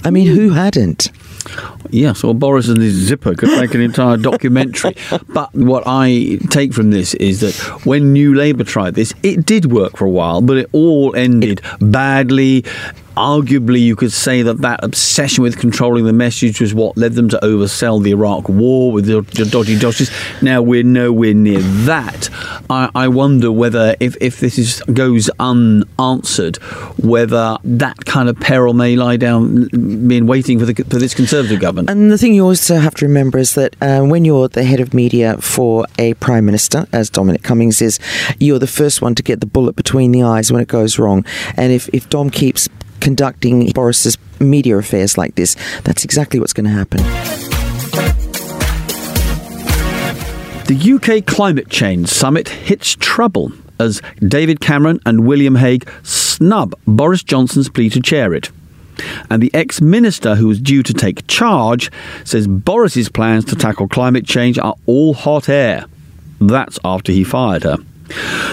I 0.05 0.11
mean, 0.11 0.27
who 0.27 0.51
hadn't? 0.51 1.11
Yes, 1.91 2.23
well, 2.23 2.35
Boris 2.35 2.69
and 2.69 2.81
his 2.81 2.95
zipper 2.95 3.35
could 3.35 3.51
make 3.51 3.75
an 3.75 3.81
entire 3.81 4.17
documentary. 4.17 4.97
But 5.29 5.53
what 5.55 5.83
I 5.87 6.39
take 6.51 6.73
from 6.73 6.91
this 6.91 7.15
is 7.15 7.41
that 7.41 7.55
when 7.85 8.13
New 8.13 8.35
Labour 8.35 8.65
tried 8.65 8.95
this, 8.95 9.13
it 9.23 9.45
did 9.45 9.71
work 9.73 9.97
for 9.97 10.05
a 10.05 10.11
while, 10.11 10.41
but 10.41 10.57
it 10.57 10.69
all 10.73 11.15
ended 11.17 11.61
badly. 11.81 12.65
Arguably, 13.17 13.81
you 13.81 13.97
could 13.97 14.13
say 14.13 14.43
that 14.43 14.59
that 14.59 14.83
obsession 14.83 15.43
with 15.43 15.59
controlling 15.59 16.05
the 16.05 16.13
message 16.13 16.61
was 16.61 16.75
what 16.75 16.97
led 16.97 17.13
them 17.13 17.29
to 17.29 17.39
oversell 17.43 18.03
the 18.03 18.11
Iraq 18.11 18.49
War 18.49 18.93
with 18.93 19.07
the, 19.07 19.21
the 19.21 19.45
dodgy 19.45 19.79
dossier. 19.79 20.07
Now 20.43 20.63
we're 20.63 20.83
nowhere 20.83 21.35
near 21.35 21.61
that. 21.61 22.29
I, 22.69 22.91
I 22.95 23.09
wonder 23.09 23.53
whether, 23.53 23.97
if, 24.01 24.17
if 24.21 24.41
this 24.41 24.59
is 24.59 24.83
goes 24.93 25.31
unanswered, 25.39 26.57
whether 27.03 27.57
that 27.63 28.05
kind 28.05 28.29
of 28.29 28.39
peril 28.41 28.75
may 28.75 28.97
lie 28.97 29.17
down, 29.17 29.69
being 30.09 30.27
waiting 30.27 30.59
for 30.59 30.65
the 30.65 30.75
for 30.85 30.99
this 30.99 31.15
Conservative 31.15 31.61
government. 31.61 31.91
And 31.91 32.11
the 32.11 32.19
thing 32.19 32.35
you 32.35 32.45
also 32.45 32.77
have 32.77 32.95
to 32.97 33.07
remember 33.07 33.39
is 33.39 33.55
that 33.55 33.77
uh, 33.81 34.03
when 34.03 34.25
you're 34.25 34.49
the 34.49 34.65
head 34.65 34.81
of 34.81 34.93
media 34.93 35.37
for 35.39 35.87
a 35.99 36.15
prime 36.15 36.45
minister, 36.45 36.87
as 36.93 37.11
Dominic 37.11 37.43
Cummings 37.43 37.81
is, 37.81 38.01
you're 38.41 38.59
the 38.59 38.67
first 38.67 39.01
one 39.01 39.15
to 39.15 39.23
get 39.23 39.41
the 39.41 39.47
bullet 39.47 39.77
between 39.77 40.11
the 40.11 40.23
eyes 40.23 40.51
when 40.51 40.61
it 40.61 40.69
goes 40.69 40.99
wrong. 40.99 41.25
And 41.57 41.73
if, 41.73 41.89
if 41.93 42.11
Dom 42.11 42.31
keeps 42.31 42.69
conducting 43.05 43.71
Boris's 43.71 44.17
media 44.41 44.79
affairs 44.79 45.19
like 45.19 45.35
this, 45.35 45.57
that's 45.85 46.05
exactly 46.05 46.41
what's 46.41 46.55
going 46.55 46.65
to 46.65 46.71
happen. 46.71 47.01
The 50.67 50.95
UK 50.95 51.27
Climate 51.27 51.69
Change 51.69 52.09
Summit 52.09 52.49
hits 52.49 52.97
trouble 52.99 53.53
as 53.79 54.01
David 54.27 54.61
Cameron 54.61 55.01
and 55.05 55.27
William 55.27 55.57
Hague 55.57 55.87
snub 56.03 56.75
Boris 56.87 57.23
Johnson's 57.23 57.69
plea 57.69 57.91
to 57.91 58.01
chair 58.01 58.33
it. 58.33 58.51
And 59.29 59.43
the 59.43 59.53
ex 59.53 59.83
minister 59.83 60.37
who 60.37 60.47
was 60.47 60.59
due 60.59 60.83
to 60.83 60.95
take 60.95 61.27
charge 61.27 61.91
says 62.25 62.47
Boris's 62.47 63.11
plans 63.11 63.45
to 63.47 63.57
tackle 63.57 63.87
climate 63.87 64.25
change 64.25 64.59
are 64.59 64.77
all 64.87 65.13
hot 65.13 65.51
air. 65.51 65.85
That's 66.41 66.79
after 66.85 67.13
he 67.13 67.23
fired 67.23 67.65
her. 67.65 67.77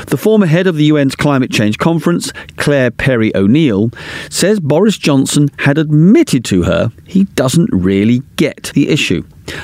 The 0.08 0.18
former 0.18 0.46
head 0.46 0.68
of 0.68 0.76
the 0.76 0.90
UN's 0.90 1.16
climate 1.16 1.52
change 1.52 1.78
conference, 1.78 2.32
Claire 2.58 2.92
Perry 2.92 3.36
O'Neill, 3.36 3.92
says 4.30 4.60
Boris 4.60 4.98
Johnson 4.98 5.50
had 5.60 5.78
admitted 5.78 6.44
to 6.46 6.64
her 6.64 6.92
he 7.06 7.26
doesn't 7.26 7.70
really 7.72 8.22
get 8.42 8.72
the 8.74 8.90
issue. 8.90 9.24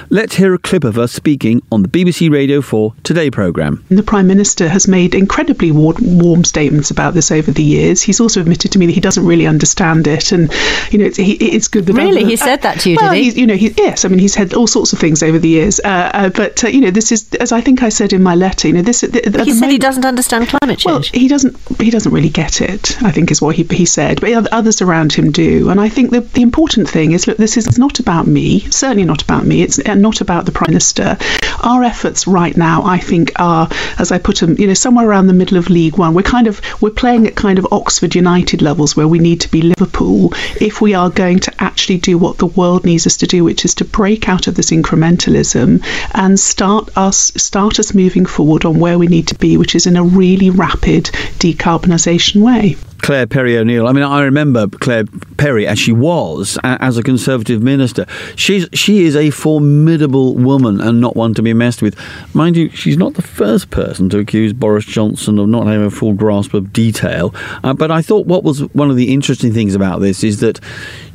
Let's 0.10 0.36
hear 0.36 0.54
a 0.54 0.58
clip 0.58 0.84
of 0.84 0.96
her 0.96 1.08
speaking 1.08 1.62
on 1.72 1.82
the 1.82 1.88
BBC 1.88 2.30
Radio 2.30 2.62
4 2.62 2.94
Today 3.04 3.32
programme. 3.32 3.84
The 3.90 4.04
Prime 4.04 4.28
Minister 4.28 4.68
has 4.68 4.88
made 4.88 5.16
incredibly 5.16 5.72
warm 5.72 6.44
statements 6.44 6.92
about 6.92 7.14
this 7.14 7.32
over 7.32 7.52
the 7.52 7.64
years. 7.64 8.02
He's 8.02 8.20
also 8.20 8.42
admitted 8.42 8.72
to 8.74 8.80
me 8.80 8.86
that 8.88 8.92
he 8.92 9.02
doesn't 9.02 9.26
really 9.26 9.48
understand 9.48 10.08
it, 10.08 10.32
and 10.32 10.52
you 10.92 11.00
know 11.00 11.06
it's, 11.06 11.18
he, 11.18 11.34
it's 11.34 11.68
good 11.68 11.86
that 11.86 11.94
Really? 11.94 12.26
He 12.26 12.36
said 12.36 12.62
that 12.64 12.80
to 12.82 12.92
you, 12.92 12.98
well, 13.00 13.14
did 13.14 13.18
he? 13.18 13.24
He's, 13.24 13.38
you 13.38 13.48
know, 13.48 13.56
he, 13.56 13.70
yes. 13.78 14.06
I 14.06 14.10
mean, 14.10 14.20
he's 14.20 14.34
said 14.34 14.54
all 14.54 14.68
sorts 14.68 14.94
of 14.94 15.00
things 15.00 15.24
over 15.24 15.40
the 15.40 15.48
years, 15.48 15.80
uh, 15.84 16.12
uh, 16.14 16.30
but 16.30 16.64
uh, 16.64 16.68
you 16.68 16.82
know, 16.82 16.92
this 16.92 17.12
is 17.12 17.34
as 17.36 17.52
I 17.52 17.62
think 17.62 17.82
I 17.82 17.90
said 17.90 18.14
in 18.14 18.22
my 18.22 18.36
letter. 18.36 18.68
You 18.68 18.76
know, 18.76 18.82
this. 18.82 19.02
The, 19.02 19.44
He 19.46 19.54
said 19.54 19.70
he 19.70 19.78
doesn't 19.78 20.06
understand 20.06 20.50
climate 20.50 20.84
Well, 20.86 21.02
change. 21.02 21.22
he 21.22 21.28
doesn't. 21.28 21.58
He 21.80 21.90
doesn't 21.90 22.12
really 22.12 22.30
get 22.30 22.62
it. 22.62 23.02
I 23.02 23.12
think 23.12 23.32
is 23.32 23.42
what 23.42 23.56
he 23.56 23.64
he 23.64 23.86
said. 23.86 24.22
But 24.22 24.48
others 24.52 24.82
around 24.82 25.14
him 25.14 25.32
do. 25.32 25.70
And 25.70 25.80
I 25.80 25.90
think 25.90 26.12
the 26.12 26.22
the 26.22 26.42
important 26.42 26.90
thing 26.90 27.14
is, 27.14 27.28
look, 27.28 27.38
this 27.38 27.58
is 27.58 27.80
not 27.80 28.00
about 28.00 28.28
me. 28.28 28.67
Certainly 28.72 29.06
not 29.06 29.22
about 29.22 29.46
me. 29.46 29.62
It's 29.62 29.80
uh, 29.80 29.96
not 29.96 30.22
about 30.22 30.46
the 30.46 30.52
Prime 30.52 30.72
Minister. 30.72 31.18
Our 31.64 31.84
efforts 31.84 32.28
right 32.28 32.56
now, 32.56 32.84
I 32.84 33.00
think, 33.00 33.32
are, 33.38 33.68
as 34.00 34.12
I 34.12 34.18
put 34.18 34.40
them, 34.40 34.56
you 34.58 34.68
know, 34.68 34.74
somewhere 34.74 35.08
around 35.08 35.28
the 35.28 35.34
middle 35.34 35.58
of 35.58 35.70
League 35.70 35.98
One. 35.98 36.14
We're 36.14 36.22
kind 36.22 36.48
of 36.48 36.62
we're 36.82 36.90
playing 36.92 37.28
at 37.28 37.36
kind 37.36 37.60
of 37.60 37.68
Oxford 37.72 38.16
United 38.16 38.62
levels 38.62 38.96
where 38.96 39.08
we 39.08 39.20
need 39.20 39.42
to 39.42 39.52
be 39.52 39.62
Liverpool 39.62 40.34
if 40.62 40.82
we 40.82 40.94
are 40.94 41.10
going 41.10 41.40
to 41.40 41.54
actually 41.60 41.98
do 41.98 42.18
what 42.18 42.38
the 42.38 42.46
world 42.46 42.86
needs 42.86 43.08
us 43.08 43.18
to 43.18 43.28
do, 43.28 43.44
which 43.44 43.66
is 43.66 43.76
to 43.76 43.86
break 43.86 44.30
out 44.30 44.48
of 44.48 44.56
this 44.56 44.72
incrementalism 44.72 45.84
and 46.14 46.40
start 46.40 46.90
us 46.98 47.32
start 47.38 47.80
us 47.80 47.94
moving 47.94 48.26
forward 48.26 48.66
on 48.66 48.80
where 48.80 49.00
we 49.00 49.08
need 49.08 49.28
to 49.28 49.36
be, 49.36 49.58
which 49.58 49.76
is 49.76 49.86
in 49.86 49.98
a 49.98 50.04
really 50.04 50.50
rapid 50.50 51.06
decarbonisation 51.40 52.42
way. 52.42 52.76
Claire 53.02 53.28
Perry 53.28 53.58
O'Neill. 53.58 53.88
I 53.88 53.92
mean, 53.92 54.04
I 54.04 54.24
remember 54.24 54.68
Claire 54.68 55.06
Perry 55.38 55.66
as 55.68 55.80
she 55.80 55.92
was 55.92 56.58
a- 56.64 56.82
as 56.84 56.98
a 56.98 57.04
Conservative 57.04 57.62
minister. 57.62 58.06
She's 58.36 58.68
she 58.74 59.06
is 59.06 59.16
a 59.16 59.30
formidable 59.30 60.36
woman 60.36 60.82
and 60.82 61.00
not 61.00 61.16
one 61.16 61.34
to 61.36 61.42
be 61.42 61.54
messed 61.54 61.82
with. 61.82 61.96
Mind 62.34 62.58
you, 62.58 62.70
she's 62.72 62.98
not 62.98 63.14
the 63.14 63.22
first 63.22 63.70
person 63.70 64.10
to 64.10 64.20
accuse 64.20 64.52
Boris 64.54 64.86
Johnson 64.86 65.40
of 65.40 65.48
not 65.48 65.68
having 65.68 65.86
a 65.86 65.92
full 65.92 66.14
grasp 66.14 66.54
of 66.54 66.74
detail. 66.74 67.34
Uh, 67.64 67.74
but 67.74 67.92
I 67.92 68.02
thought 68.02 68.26
what 68.28 68.44
was 68.44 68.62
one 68.74 68.90
of 68.90 68.96
the 68.98 69.14
interesting 69.14 69.54
things 69.54 69.76
about 69.76 70.02
this 70.02 70.24
is 70.24 70.40
that 70.42 70.60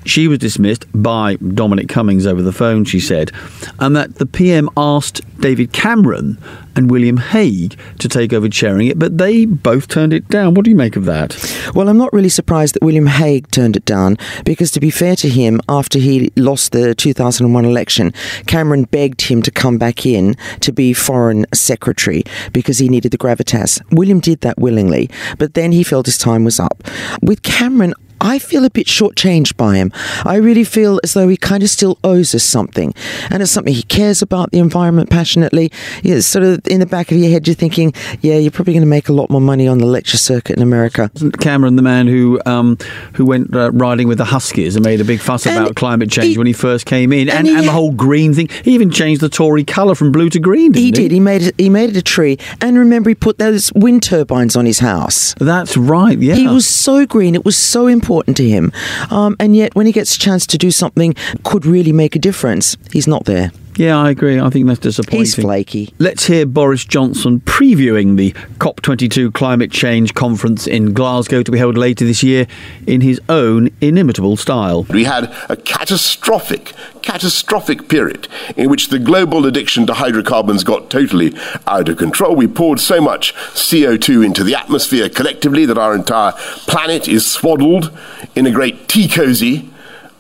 she 0.05 0.29
was 0.29 0.39
dismissed 0.39 0.87
by 0.95 1.37
Dominic 1.37 1.89
Cummings 1.89 2.27
over 2.27 2.43
the 2.43 2.53
phone, 2.53 2.85
she 2.85 3.01
said, 3.01 3.33
and 3.79 3.95
that 3.97 4.17
the 4.17 4.27
PM 4.27 4.69
asked 4.77 5.21
David 5.41 5.73
Cameron 5.73 6.39
and 6.75 6.91
William 6.91 7.19
Hague 7.19 7.79
to 7.99 8.09
take 8.09 8.33
over 8.33 8.49
chairing 8.49 8.87
it, 8.87 8.99
but 8.99 9.19
they 9.19 9.45
both 9.45 9.89
turned 9.89 10.13
it 10.13 10.29
down. 10.29 10.55
What 10.55 10.65
do 10.65 10.71
you 10.71 10.77
make 10.77 10.97
of 10.97 11.05
that? 11.05 11.37
Well, 11.75 11.89
I'm 11.89 11.99
not 11.99 12.13
really 12.13 12.29
surprised 12.29 12.75
that 12.75 12.83
William 12.83 13.07
Hague 13.07 13.51
turned 13.51 13.77
it 13.77 13.85
down 13.85 14.17
because, 14.45 14.71
to 14.73 14.81
be 14.81 14.91
fair 14.91 15.17
to 15.17 15.29
him, 15.29 15.61
after 15.69 15.99
he 15.99 16.33
lost 16.37 16.73
the 16.73 16.95
2001 16.95 17.65
election, 17.65 18.13
Cameron 18.47 18.85
begged 18.85 19.23
him 19.23 19.43
to 19.43 19.51
come 19.51 19.79
back 19.79 20.07
in 20.07 20.35
to 20.61 20.73
be 20.73 20.93
Foreign 20.93 21.47
Secretary 21.53 22.23
because 22.53 22.79
he 22.79 22.89
needed 22.89 23.13
the 23.13 23.19
gravitas. 23.19 23.83
William 23.93 24.21
did 24.21 24.41
that 24.41 24.59
willingly, 24.59 25.11
but 25.39 25.55
then 25.55 25.73
he 25.73 25.83
felt 25.83 26.07
his 26.07 26.19
time 26.19 26.45
was 26.45 26.59
up. 26.59 26.83
With 27.21 27.43
Cameron, 27.43 27.95
I 28.23 28.39
feel 28.39 28.65
a 28.65 28.71
bit 28.71 28.87
shortchanged 28.87 29.57
by 29.57 29.77
him. 29.77 29.93
I 30.25 30.37
really 30.37 30.65
feel 30.65 31.01
as 31.03 31.13
though 31.15 31.29
he 31.29 31.37
kind 31.37 31.63
of 31.63 31.69
still 31.69 31.99
owes 32.05 32.35
us 32.35 32.45
something. 32.45 32.95
And 33.31 33.43
it's 33.43 33.51
something 33.51 33.75
he 33.75 33.83
cares 33.83 34.23
about 34.23 34.53
the 34.53 34.59
environment 34.59 35.11
passionately. 35.11 35.71
It's 36.05 36.27
sort 36.27 36.45
of 36.45 36.61
in 36.69 36.79
the 36.81 36.87
back 36.87 37.11
of 37.11 37.19
your 37.19 37.31
head, 37.31 37.47
you're 37.49 37.55
thinking, 37.55 37.93
yeah, 38.21 38.37
you're 38.37 38.53
probably 38.53 38.75
going 38.75 38.83
to 38.83 38.87
make 38.89 39.09
a 39.09 39.13
lot 39.13 39.29
more 39.29 39.41
money 39.41 39.67
on 39.67 39.79
the 39.79 39.87
lecture 39.87 40.17
circuit 40.19 40.57
in 40.57 40.63
America. 40.63 41.11
Wasn't 41.15 41.41
Cameron 41.41 41.75
the 41.77 41.83
man 41.83 42.07
who 42.07 42.41
um, 42.47 42.79
who 43.15 43.27
went 43.27 43.55
uh, 43.55 43.73
riding 43.73 44.07
with 44.07 44.19
the 44.19 44.25
Huskies 44.25 44.77
and 44.77 44.85
made 44.85 45.01
a 45.01 45.05
big 45.05 45.21
fuss 45.21 45.45
And 45.45 45.57
about 45.59 45.75
climate 45.75 46.09
change 46.11 46.29
he- 46.29 46.39
when 46.39 46.47
he 46.47 46.53
first 46.53 46.87
came 46.87 47.13
in, 47.13 47.29
and, 47.29 47.49
and 47.49 47.59
and, 47.59 47.67
the 47.67 47.73
whole 47.73 47.91
green 47.93 48.35
thing? 48.35 48.49
He 48.65 48.75
even 48.75 48.91
changed 48.93 49.21
the 49.21 49.29
Tory 49.29 49.65
colour 49.65 49.97
from 49.97 50.13
blue 50.13 50.29
to 50.31 50.39
green. 50.39 50.71
Didn't 50.73 50.77
he, 50.81 50.85
He 50.87 50.91
did. 50.93 51.11
He 51.11 51.21
made 51.21 51.43
it. 51.43 51.55
He 51.59 51.69
made 51.69 51.91
it 51.91 51.97
a 51.97 52.03
tree, 52.03 52.39
and 52.61 52.79
remember, 52.79 53.11
he 53.11 53.15
put 53.15 53.39
those 53.39 53.73
wind 53.75 54.05
turbines 54.05 54.55
on 54.55 54.65
his 54.65 54.79
house. 54.79 55.35
That's 55.39 55.77
right. 55.77 56.19
Yeah. 56.19 56.37
He 56.37 56.47
was 56.47 56.69
so 56.69 57.05
green. 57.05 57.35
It 57.35 57.45
was 57.45 57.57
so 57.57 57.89
important 57.89 58.12
to 58.21 58.49
him, 58.49 58.73
um, 59.11 59.37
and 59.41 59.57
yet 59.57 59.75
when 59.75 59.87
he 59.87 59.93
gets 59.93 60.15
a 60.17 60.19
chance 60.19 60.47
to 60.47 60.59
do 60.59 60.71
something 60.71 61.15
could 61.45 61.65
really 61.65 61.93
make 61.93 62.15
a 62.15 62.19
difference, 62.19 62.77
he's 62.93 63.07
not 63.07 63.25
there. 63.25 63.51
Yeah, 63.77 63.99
I 63.99 64.11
agree. 64.11 64.39
I 64.39 64.51
think 64.51 64.67
that's 64.67 64.81
disappointing. 64.81 65.21
He's 65.21 65.35
flaky. 65.35 65.95
Let's 65.99 66.27
hear 66.27 66.45
Boris 66.45 66.85
Johnson 66.85 67.41
previewing 67.41 68.17
the 68.17 68.33
COP22 68.59 69.33
climate 69.33 69.71
change 69.71 70.15
conference 70.15 70.67
in 70.67 70.93
Glasgow 70.93 71.43
to 71.43 71.51
be 71.51 71.59
held 71.59 71.79
later 71.79 72.05
this 72.05 72.23
year 72.23 72.47
in 72.87 73.01
his 73.01 73.21
own 73.29 73.71
inimitable 73.81 74.37
style. 74.37 74.85
We 74.85 75.05
had 75.05 75.35
a 75.49 75.57
catastrophic, 75.57 76.75
catastrophic 77.01 77.89
period 77.89 78.29
in 78.57 78.69
which 78.69 78.89
the 78.89 78.99
global 78.99 79.47
addiction 79.47 79.87
to 79.87 79.95
hydrocarbons 79.95 80.65
got 80.65 80.91
totally 80.91 81.35
out 81.67 81.89
of 81.89 81.97
control. 81.97 82.37
We 82.37 82.47
poured 82.49 82.79
so 82.79 83.01
much 83.01 83.35
CO2 83.35 84.25
into 84.25 84.45
the 84.45 84.55
atmosphere 84.55 85.09
collectively 85.09 85.65
that 85.67 85.79
our 85.79 85.95
entire 85.95 86.33
planet 86.67 87.09
is 87.09 87.29
swaddled 87.29 87.91
in 88.35 88.47
a 88.47 88.51
great 88.51 88.89
tea 88.89 89.09
cozy 89.09 89.72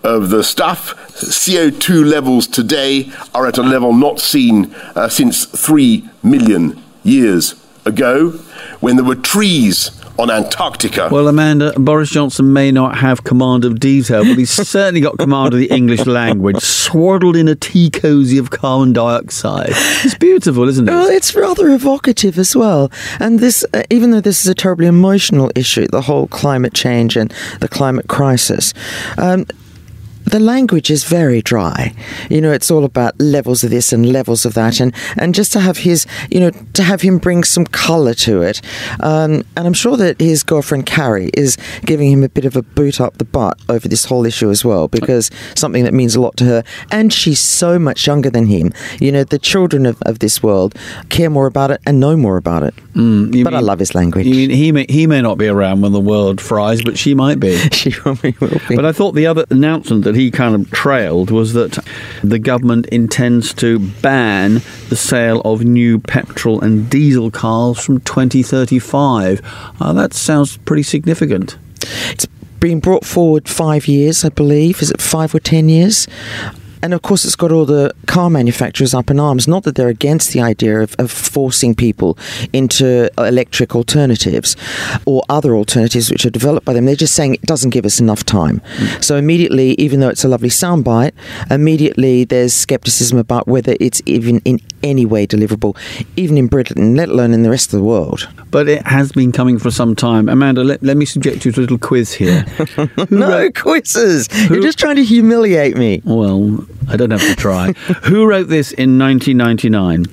of 0.02 0.30
the 0.30 0.42
stuff. 0.42 0.94
CO2 1.14 2.04
levels 2.04 2.46
today 2.46 3.12
are 3.34 3.46
at 3.46 3.58
a 3.58 3.62
level 3.62 3.92
not 3.92 4.20
seen 4.20 4.74
uh, 4.94 5.08
since 5.08 5.44
three 5.44 6.08
million 6.22 6.82
years 7.02 7.54
ago, 7.84 8.30
when 8.80 8.96
there 8.96 9.04
were 9.04 9.16
trees 9.16 9.90
on 10.18 10.30
Antarctica. 10.30 11.08
Well, 11.10 11.26
Amanda, 11.26 11.72
Boris 11.78 12.10
Johnson 12.10 12.52
may 12.52 12.70
not 12.70 12.98
have 12.98 13.24
command 13.24 13.64
of 13.64 13.80
detail, 13.80 14.24
but 14.24 14.36
he's 14.36 14.50
certainly 14.50 15.00
got 15.00 15.18
command 15.18 15.54
of 15.54 15.60
the 15.60 15.66
English 15.66 16.06
language, 16.06 16.58
swaddled 16.60 17.34
in 17.34 17.48
a 17.48 17.54
tea 17.54 17.90
cozy 17.90 18.38
of 18.38 18.50
carbon 18.50 18.92
dioxide. 18.92 19.70
It's 20.04 20.14
beautiful, 20.16 20.68
isn't 20.68 20.88
it? 20.88 20.92
Well, 20.92 21.08
it's 21.08 21.34
rather 21.34 21.70
evocative 21.70 22.38
as 22.38 22.54
well. 22.54 22.90
And 23.20 23.40
this, 23.40 23.64
uh, 23.72 23.82
even 23.90 24.10
though 24.10 24.20
this 24.20 24.44
is 24.44 24.50
a 24.50 24.54
terribly 24.54 24.86
emotional 24.86 25.50
issue, 25.56 25.86
the 25.88 26.02
whole 26.02 26.26
climate 26.28 26.74
change 26.74 27.16
and 27.16 27.32
the 27.60 27.68
climate 27.68 28.08
crisis. 28.08 28.74
Um, 29.18 29.46
the 30.24 30.40
language 30.40 30.90
is 30.90 31.04
very 31.04 31.42
dry. 31.42 31.94
You 32.30 32.40
know, 32.40 32.52
it's 32.52 32.70
all 32.70 32.84
about 32.84 33.20
levels 33.20 33.64
of 33.64 33.70
this 33.70 33.92
and 33.92 34.12
levels 34.12 34.44
of 34.44 34.54
that, 34.54 34.80
and 34.80 34.94
and 35.16 35.34
just 35.34 35.52
to 35.52 35.60
have 35.60 35.78
his, 35.78 36.06
you 36.30 36.40
know, 36.40 36.50
to 36.50 36.82
have 36.82 37.02
him 37.02 37.18
bring 37.18 37.44
some 37.44 37.66
colour 37.66 38.14
to 38.14 38.42
it. 38.42 38.60
Um, 39.00 39.44
and 39.56 39.66
I'm 39.66 39.72
sure 39.74 39.96
that 39.96 40.20
his 40.20 40.42
girlfriend 40.42 40.86
Carrie 40.86 41.30
is 41.34 41.56
giving 41.84 42.10
him 42.10 42.22
a 42.22 42.28
bit 42.28 42.44
of 42.44 42.56
a 42.56 42.62
boot 42.62 43.00
up 43.00 43.18
the 43.18 43.24
butt 43.24 43.60
over 43.68 43.88
this 43.88 44.04
whole 44.04 44.26
issue 44.26 44.50
as 44.50 44.64
well, 44.64 44.88
because 44.88 45.30
something 45.54 45.84
that 45.84 45.94
means 45.94 46.14
a 46.14 46.20
lot 46.20 46.36
to 46.38 46.44
her, 46.44 46.64
and 46.90 47.12
she's 47.12 47.40
so 47.40 47.78
much 47.78 48.06
younger 48.06 48.30
than 48.30 48.46
him. 48.46 48.72
You 49.00 49.12
know, 49.12 49.24
the 49.24 49.38
children 49.38 49.86
of, 49.86 50.00
of 50.02 50.20
this 50.20 50.42
world 50.42 50.74
care 51.08 51.30
more 51.30 51.46
about 51.46 51.70
it 51.70 51.80
and 51.86 52.00
know 52.00 52.16
more 52.16 52.36
about 52.36 52.62
it. 52.62 52.74
Mm, 52.94 53.42
but 53.44 53.54
I 53.54 53.60
love 53.60 53.78
his 53.78 53.94
language. 53.94 54.26
Mean 54.26 54.50
he 54.50 54.72
may, 54.72 54.86
he 54.88 55.06
may 55.06 55.22
not 55.22 55.38
be 55.38 55.48
around 55.48 55.80
when 55.80 55.92
the 55.92 56.00
world 56.00 56.40
fries, 56.40 56.82
but 56.82 56.98
she 56.98 57.14
might 57.14 57.40
be. 57.40 57.56
she 57.72 57.90
probably 57.90 58.34
will 58.40 58.60
be. 58.68 58.76
But 58.76 58.84
I 58.84 58.92
thought 58.92 59.12
the 59.12 59.26
other 59.26 59.44
announcement 59.50 60.04
that 60.04 60.11
he 60.14 60.30
kind 60.30 60.54
of 60.54 60.70
trailed 60.70 61.30
was 61.30 61.52
that 61.52 61.78
the 62.22 62.38
government 62.38 62.86
intends 62.86 63.52
to 63.54 63.78
ban 63.78 64.54
the 64.88 64.96
sale 64.96 65.40
of 65.42 65.64
new 65.64 65.98
petrol 65.98 66.60
and 66.60 66.88
diesel 66.90 67.30
cars 67.30 67.84
from 67.84 68.00
2035. 68.00 69.40
Uh, 69.80 69.92
that 69.92 70.14
sounds 70.14 70.56
pretty 70.58 70.82
significant. 70.82 71.56
It's 72.10 72.26
been 72.60 72.80
brought 72.80 73.04
forward 73.04 73.48
five 73.48 73.88
years, 73.88 74.24
I 74.24 74.28
believe. 74.28 74.82
Is 74.82 74.90
it 74.90 75.02
five 75.02 75.34
or 75.34 75.40
ten 75.40 75.68
years? 75.68 76.06
And 76.82 76.94
of 76.94 77.02
course, 77.02 77.24
it's 77.24 77.36
got 77.36 77.52
all 77.52 77.64
the 77.64 77.94
car 78.06 78.28
manufacturers 78.28 78.92
up 78.92 79.10
in 79.10 79.20
arms. 79.20 79.46
Not 79.46 79.62
that 79.64 79.76
they're 79.76 79.88
against 79.88 80.32
the 80.32 80.40
idea 80.40 80.80
of, 80.80 80.96
of 80.98 81.10
forcing 81.10 81.74
people 81.74 82.18
into 82.52 83.10
electric 83.18 83.76
alternatives 83.76 84.56
or 85.06 85.22
other 85.28 85.54
alternatives 85.54 86.10
which 86.10 86.26
are 86.26 86.30
developed 86.30 86.66
by 86.66 86.72
them. 86.72 86.86
They're 86.86 86.96
just 86.96 87.14
saying 87.14 87.34
it 87.34 87.42
doesn't 87.42 87.70
give 87.70 87.84
us 87.84 88.00
enough 88.00 88.24
time. 88.24 88.60
Mm. 88.76 89.04
So 89.04 89.16
immediately, 89.16 89.72
even 89.74 90.00
though 90.00 90.08
it's 90.08 90.24
a 90.24 90.28
lovely 90.28 90.48
soundbite, 90.48 91.12
immediately 91.50 92.24
there's 92.24 92.52
skepticism 92.52 93.18
about 93.18 93.46
whether 93.46 93.76
it's 93.80 94.02
even 94.06 94.40
in 94.44 94.60
any 94.82 95.06
way 95.06 95.26
deliverable, 95.26 95.76
even 96.16 96.36
in 96.36 96.48
Britain, 96.48 96.96
let 96.96 97.08
alone 97.08 97.32
in 97.32 97.42
the 97.42 97.50
rest 97.50 97.72
of 97.72 97.78
the 97.78 97.84
world. 97.84 98.28
But 98.50 98.68
it 98.68 98.86
has 98.86 99.12
been 99.12 99.32
coming 99.32 99.58
for 99.58 99.70
some 99.70 99.94
time. 99.94 100.28
Amanda, 100.28 100.64
let, 100.64 100.82
let 100.82 100.96
me 100.96 101.04
subject 101.04 101.44
you 101.44 101.52
to 101.52 101.60
a 101.60 101.62
little 101.62 101.78
quiz 101.78 102.12
here. 102.12 102.44
No 103.10 103.50
quizzes. 103.50 104.28
You're 104.48 104.62
just 104.62 104.78
trying 104.78 104.96
to 104.96 105.04
humiliate 105.04 105.76
me. 105.76 106.02
Well, 106.04 106.66
I 106.88 106.96
don't 106.96 107.10
have 107.10 107.20
to 107.20 107.36
try. 107.36 107.72
Who 108.04 108.26
wrote 108.26 108.48
this 108.48 108.72
in 108.72 108.98
1999? 108.98 110.06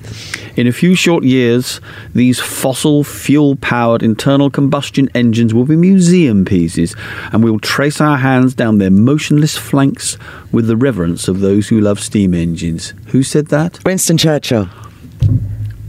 In 0.56 0.66
a 0.66 0.72
few 0.72 0.94
short 0.94 1.24
years, 1.24 1.80
these 2.14 2.40
fossil 2.40 3.04
fuel 3.04 3.56
powered 3.56 4.02
internal 4.02 4.50
combustion 4.50 5.08
engines 5.14 5.54
will 5.54 5.64
be 5.64 5.76
museum 5.76 6.44
pieces, 6.44 6.94
and 7.32 7.42
we 7.42 7.50
will 7.50 7.60
trace 7.60 8.00
our 8.00 8.18
hands 8.18 8.54
down 8.54 8.78
their 8.78 8.90
motionless 8.90 9.56
flanks 9.56 10.16
with 10.52 10.66
the 10.66 10.76
reverence 10.76 11.28
of 11.28 11.40
those 11.40 11.68
who 11.68 11.80
love 11.80 12.00
steam 12.00 12.34
engines. 12.34 12.94
Who 13.08 13.22
said 13.22 13.48
that? 13.48 13.82
Winston 13.84 14.18
Churchill. 14.18 14.68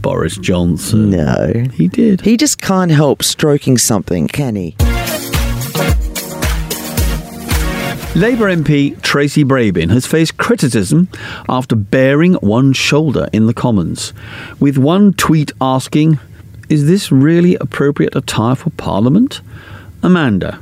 Boris 0.00 0.36
Johnson. 0.36 1.10
No. 1.10 1.66
He 1.74 1.88
did. 1.88 2.22
He 2.22 2.36
just 2.36 2.60
can't 2.60 2.90
help 2.90 3.22
stroking 3.22 3.78
something, 3.78 4.26
can 4.26 4.56
he? 4.56 4.76
Labour 8.14 8.54
MP 8.54 9.00
Tracy 9.00 9.42
Brabin 9.42 9.88
has 9.88 10.06
faced 10.06 10.36
criticism 10.36 11.08
after 11.48 11.74
baring 11.74 12.34
one 12.34 12.74
shoulder 12.74 13.26
in 13.32 13.46
the 13.46 13.54
Commons, 13.54 14.12
with 14.60 14.76
one 14.76 15.14
tweet 15.14 15.50
asking, 15.62 16.18
Is 16.68 16.86
this 16.86 17.10
really 17.10 17.54
appropriate 17.54 18.14
attire 18.14 18.54
for 18.54 18.68
Parliament? 18.68 19.40
Amanda, 20.02 20.60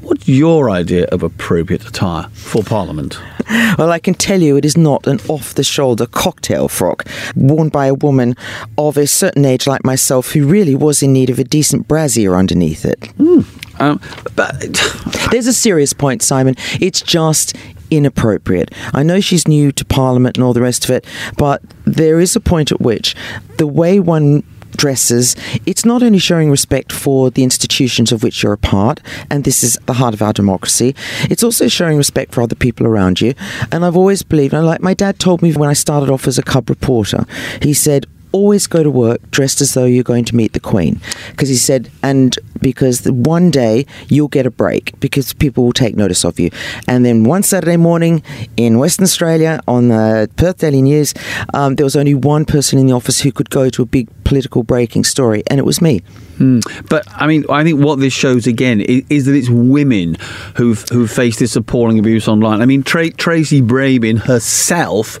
what's 0.00 0.28
your 0.28 0.70
idea 0.70 1.06
of 1.06 1.24
appropriate 1.24 1.84
attire 1.84 2.28
for 2.34 2.62
Parliament? 2.62 3.18
Well, 3.76 3.90
I 3.90 3.98
can 3.98 4.14
tell 4.14 4.40
you 4.40 4.56
it 4.56 4.64
is 4.64 4.76
not 4.76 5.06
an 5.06 5.18
off 5.28 5.54
the 5.54 5.64
shoulder 5.64 6.06
cocktail 6.06 6.68
frock 6.68 7.04
worn 7.34 7.70
by 7.70 7.86
a 7.86 7.94
woman 7.94 8.36
of 8.78 8.96
a 8.96 9.06
certain 9.06 9.44
age 9.44 9.66
like 9.66 9.84
myself 9.84 10.32
who 10.32 10.46
really 10.46 10.74
was 10.74 11.02
in 11.02 11.12
need 11.12 11.30
of 11.30 11.38
a 11.38 11.44
decent 11.44 11.88
brassiere 11.88 12.34
underneath 12.34 12.84
it. 12.84 13.06
Hmm. 13.12 13.40
Um, 13.82 14.00
but 14.36 14.60
There's 15.32 15.46
a 15.46 15.52
serious 15.52 15.92
point, 15.92 16.22
Simon. 16.22 16.54
It's 16.80 17.00
just 17.00 17.56
inappropriate. 17.90 18.72
I 18.94 19.02
know 19.02 19.20
she's 19.20 19.48
new 19.48 19.72
to 19.72 19.84
Parliament 19.84 20.36
and 20.36 20.44
all 20.44 20.52
the 20.52 20.60
rest 20.60 20.84
of 20.84 20.90
it, 20.90 21.04
but 21.36 21.62
there 21.84 22.20
is 22.20 22.36
a 22.36 22.40
point 22.40 22.70
at 22.70 22.80
which 22.80 23.16
the 23.58 23.66
way 23.66 23.98
one 23.98 24.44
dresses, 24.76 25.36
it's 25.66 25.84
not 25.84 26.02
only 26.02 26.18
showing 26.18 26.50
respect 26.50 26.92
for 26.92 27.30
the 27.30 27.42
institutions 27.42 28.12
of 28.12 28.22
which 28.22 28.42
you're 28.42 28.52
a 28.52 28.58
part, 28.58 29.00
and 29.30 29.44
this 29.44 29.62
is 29.62 29.78
the 29.86 29.94
heart 29.94 30.14
of 30.14 30.22
our 30.22 30.32
democracy, 30.32 30.94
it's 31.30 31.42
also 31.42 31.68
showing 31.68 31.98
respect 31.98 32.32
for 32.32 32.42
other 32.42 32.54
people 32.54 32.86
around 32.86 33.20
you. 33.20 33.34
And 33.70 33.84
I've 33.84 33.96
always 33.96 34.22
believed, 34.22 34.54
and 34.54 34.66
like 34.66 34.80
my 34.80 34.94
dad 34.94 35.18
told 35.18 35.42
me 35.42 35.52
when 35.52 35.68
I 35.68 35.74
started 35.74 36.08
off 36.10 36.26
as 36.26 36.38
a 36.38 36.42
cub 36.42 36.70
reporter, 36.70 37.26
he 37.60 37.74
said, 37.74 38.06
always 38.32 38.66
go 38.66 38.82
to 38.82 38.90
work 38.90 39.20
dressed 39.30 39.60
as 39.60 39.74
though 39.74 39.84
you're 39.84 40.02
going 40.02 40.24
to 40.26 40.36
meet 40.36 40.52
the 40.52 40.60
Queen. 40.60 41.00
Because 41.30 41.48
he 41.48 41.56
said, 41.56 41.90
and 42.02 42.38
because 42.60 43.04
one 43.06 43.50
day 43.50 43.86
you'll 44.08 44.28
get 44.28 44.46
a 44.46 44.50
break 44.50 44.98
because 45.00 45.32
people 45.32 45.64
will 45.64 45.72
take 45.72 45.96
notice 45.96 46.24
of 46.24 46.38
you. 46.40 46.50
And 46.88 47.04
then 47.04 47.24
one 47.24 47.42
Saturday 47.42 47.76
morning 47.76 48.22
in 48.56 48.78
Western 48.78 49.04
Australia 49.04 49.60
on 49.68 49.88
the 49.88 50.30
Perth 50.36 50.58
Daily 50.58 50.82
News, 50.82 51.14
um, 51.54 51.76
there 51.76 51.84
was 51.84 51.96
only 51.96 52.14
one 52.14 52.44
person 52.44 52.78
in 52.78 52.86
the 52.86 52.92
office 52.92 53.20
who 53.20 53.32
could 53.32 53.50
go 53.50 53.68
to 53.70 53.82
a 53.82 53.86
big 53.86 54.08
political 54.24 54.62
breaking 54.62 55.04
story, 55.04 55.42
and 55.48 55.58
it 55.58 55.64
was 55.64 55.82
me. 55.82 55.98
Hmm. 56.38 56.60
But 56.88 57.04
I 57.10 57.26
mean, 57.26 57.44
I 57.50 57.62
think 57.62 57.84
what 57.84 57.98
this 57.98 58.12
shows 58.12 58.46
again 58.46 58.80
is, 58.80 59.02
is, 59.10 59.26
that 59.26 59.34
it's 59.34 59.50
women 59.50 60.16
who've 60.56 60.80
who've 60.88 61.10
faced 61.10 61.38
this 61.38 61.54
appalling 61.56 61.98
abuse 61.98 62.26
online. 62.28 62.62
I 62.62 62.66
mean, 62.66 62.82
Tra- 62.82 63.10
Tracy 63.10 63.60
Brabin 63.60 64.18
herself 64.18 65.18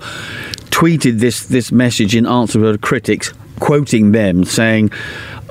tweeted 0.82 1.20
this 1.20 1.46
this 1.46 1.70
message 1.70 2.16
in 2.16 2.26
answer 2.26 2.58
to 2.58 2.64
her 2.64 2.76
critics, 2.76 3.32
quoting 3.60 4.12
them, 4.12 4.44
saying. 4.44 4.90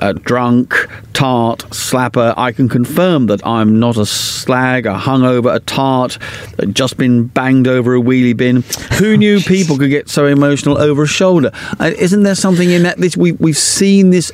Uh, 0.00 0.12
drunk, 0.12 0.74
tart, 1.12 1.60
slapper. 1.70 2.34
I 2.36 2.50
can 2.50 2.68
confirm 2.68 3.26
that 3.26 3.46
I'm 3.46 3.78
not 3.78 3.96
a 3.96 4.04
slag, 4.04 4.84
a 4.84 4.98
hungover, 4.98 5.54
a 5.54 5.60
tart, 5.60 6.18
just 6.72 6.96
been 6.96 7.26
banged 7.28 7.68
over 7.68 7.94
a 7.94 8.00
wheelie 8.00 8.36
bin. 8.36 8.64
Who 8.98 9.16
knew 9.16 9.40
people 9.40 9.78
could 9.78 9.90
get 9.90 10.08
so 10.08 10.26
emotional 10.26 10.76
over 10.76 11.04
a 11.04 11.06
shoulder? 11.06 11.52
Uh, 11.78 11.92
isn't 11.96 12.24
there 12.24 12.34
something 12.34 12.68
in 12.68 12.82
that? 12.82 12.98
This 12.98 13.16
we 13.16 13.30
we've 13.32 13.56
seen 13.56 14.10
this 14.10 14.32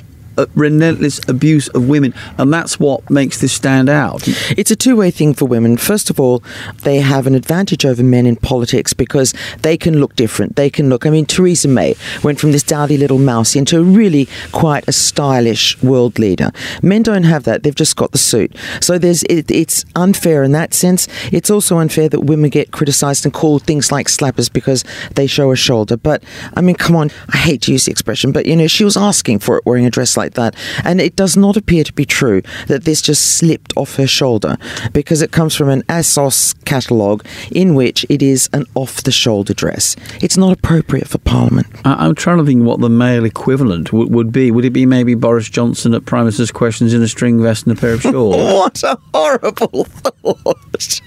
relentless 0.55 1.21
abuse 1.29 1.69
of 1.69 1.89
women, 1.89 2.15
and 2.37 2.53
that's 2.53 2.79
what 2.79 3.09
makes 3.11 3.41
this 3.41 3.53
stand 3.53 3.89
out. 3.89 4.23
It's 4.57 4.71
a 4.71 4.77
two 4.77 4.97
way 4.97 5.11
thing 5.11 5.35
for 5.35 5.47
women. 5.47 5.77
First 5.77 6.11
of 6.11 6.21
all, 6.21 6.43
they 6.83 7.01
have 7.01 7.27
an 7.27 7.35
advantage 7.35 7.85
over 7.85 8.03
men 8.03 8.27
in 8.27 8.37
politics 8.37 8.93
because 8.93 9.35
they 9.63 9.77
can 9.77 10.01
look 10.01 10.15
different. 10.17 10.57
They 10.57 10.71
can 10.71 10.89
look. 10.89 11.07
I 11.07 11.11
mean, 11.11 11.27
Theresa 11.27 11.69
May 11.69 11.95
went 12.23 12.41
from 12.41 12.53
this 12.53 12.63
dowdy 12.63 12.97
little 12.97 13.19
mouse 13.19 13.57
into 13.57 13.79
a 13.79 13.83
really 13.83 14.29
quite 14.53 14.87
a 14.89 14.93
stylish 14.93 15.81
world 15.83 16.19
leader. 16.19 16.51
Men 16.83 17.03
don't 17.03 17.25
have 17.25 17.45
that. 17.45 17.63
They've 17.63 17.75
just 17.75 17.97
got 17.97 18.13
the 18.13 18.19
suit. 18.19 18.55
So 18.81 18.99
there's 18.99 19.23
it, 19.25 19.51
it's 19.51 19.85
unfair 19.97 20.43
in 20.43 20.53
that 20.53 20.75
sense. 20.75 21.09
It's 21.33 21.51
also 21.51 21.79
unfair 21.79 22.09
that 22.09 22.21
women 22.21 22.51
get 22.51 22.71
criticised 22.71 23.25
and 23.25 23.33
called 23.33 23.63
things 23.63 23.91
like 23.93 24.07
slappers 24.07 24.53
because 24.53 24.85
they 25.15 25.27
show 25.27 25.51
a 25.51 25.57
shoulder. 25.57 25.97
But 25.97 26.23
I 26.55 26.61
mean, 26.61 26.77
come 26.77 26.97
on. 26.97 27.11
I 27.33 27.39
hate 27.39 27.63
to 27.63 27.73
use 27.73 27.87
the 27.87 27.91
expression, 27.91 28.33
but 28.33 28.47
you 28.47 28.57
know, 28.57 28.67
she 28.67 28.85
was 28.85 28.97
asking 28.97 29.41
for 29.41 29.57
it 29.59 29.67
wearing 29.67 29.87
a 29.87 29.91
dress 29.91 30.17
like 30.17 30.28
like 30.37 30.53
that. 30.53 30.85
And 30.85 31.01
it 31.01 31.17
does 31.17 31.37
not 31.37 31.57
appear 31.57 31.85
to 31.85 31.93
be 31.93 32.05
true 32.05 32.43
that 32.67 32.85
this 32.85 33.01
just 33.03 33.37
slipped 33.37 33.73
off 33.77 33.97
her 33.97 34.07
shoulder 34.07 34.57
because 34.93 35.23
it 35.23 35.33
comes 35.33 35.55
from 35.55 35.69
an 35.69 35.83
ASOS 35.83 36.55
catalogue 36.65 37.25
in 37.51 37.75
which 37.75 38.05
it 38.09 38.23
is 38.23 38.49
an 38.53 38.65
off 38.75 39.03
the 39.03 39.13
shoulder 39.13 39.55
dress. 39.55 39.97
It's 40.21 40.37
not 40.37 40.53
appropriate 40.53 41.09
for 41.09 41.19
Parliament. 41.19 41.67
I'm 41.85 42.15
trying 42.15 42.39
to 42.39 42.45
think 42.45 42.65
what 42.65 42.81
the 42.81 42.89
male 42.91 43.25
equivalent 43.25 43.87
w- 43.87 44.09
would 44.11 44.33
be. 44.33 44.51
Would 44.51 44.65
it 44.65 44.71
be 44.71 44.87
maybe 44.87 45.15
Boris 45.15 45.49
Johnson 45.49 45.95
at 45.95 46.05
Prime 46.05 46.25
Minister's 46.25 46.51
Questions 46.51 46.93
in 46.95 47.03
a 47.03 47.09
string 47.09 47.43
vest 47.43 47.67
and 47.67 47.77
a 47.77 47.81
pair 47.81 47.95
of 47.95 48.03
shorts? 48.03 48.83
what 48.83 48.83
a 48.83 48.99
horrible 49.15 49.85
thought. 49.85 51.01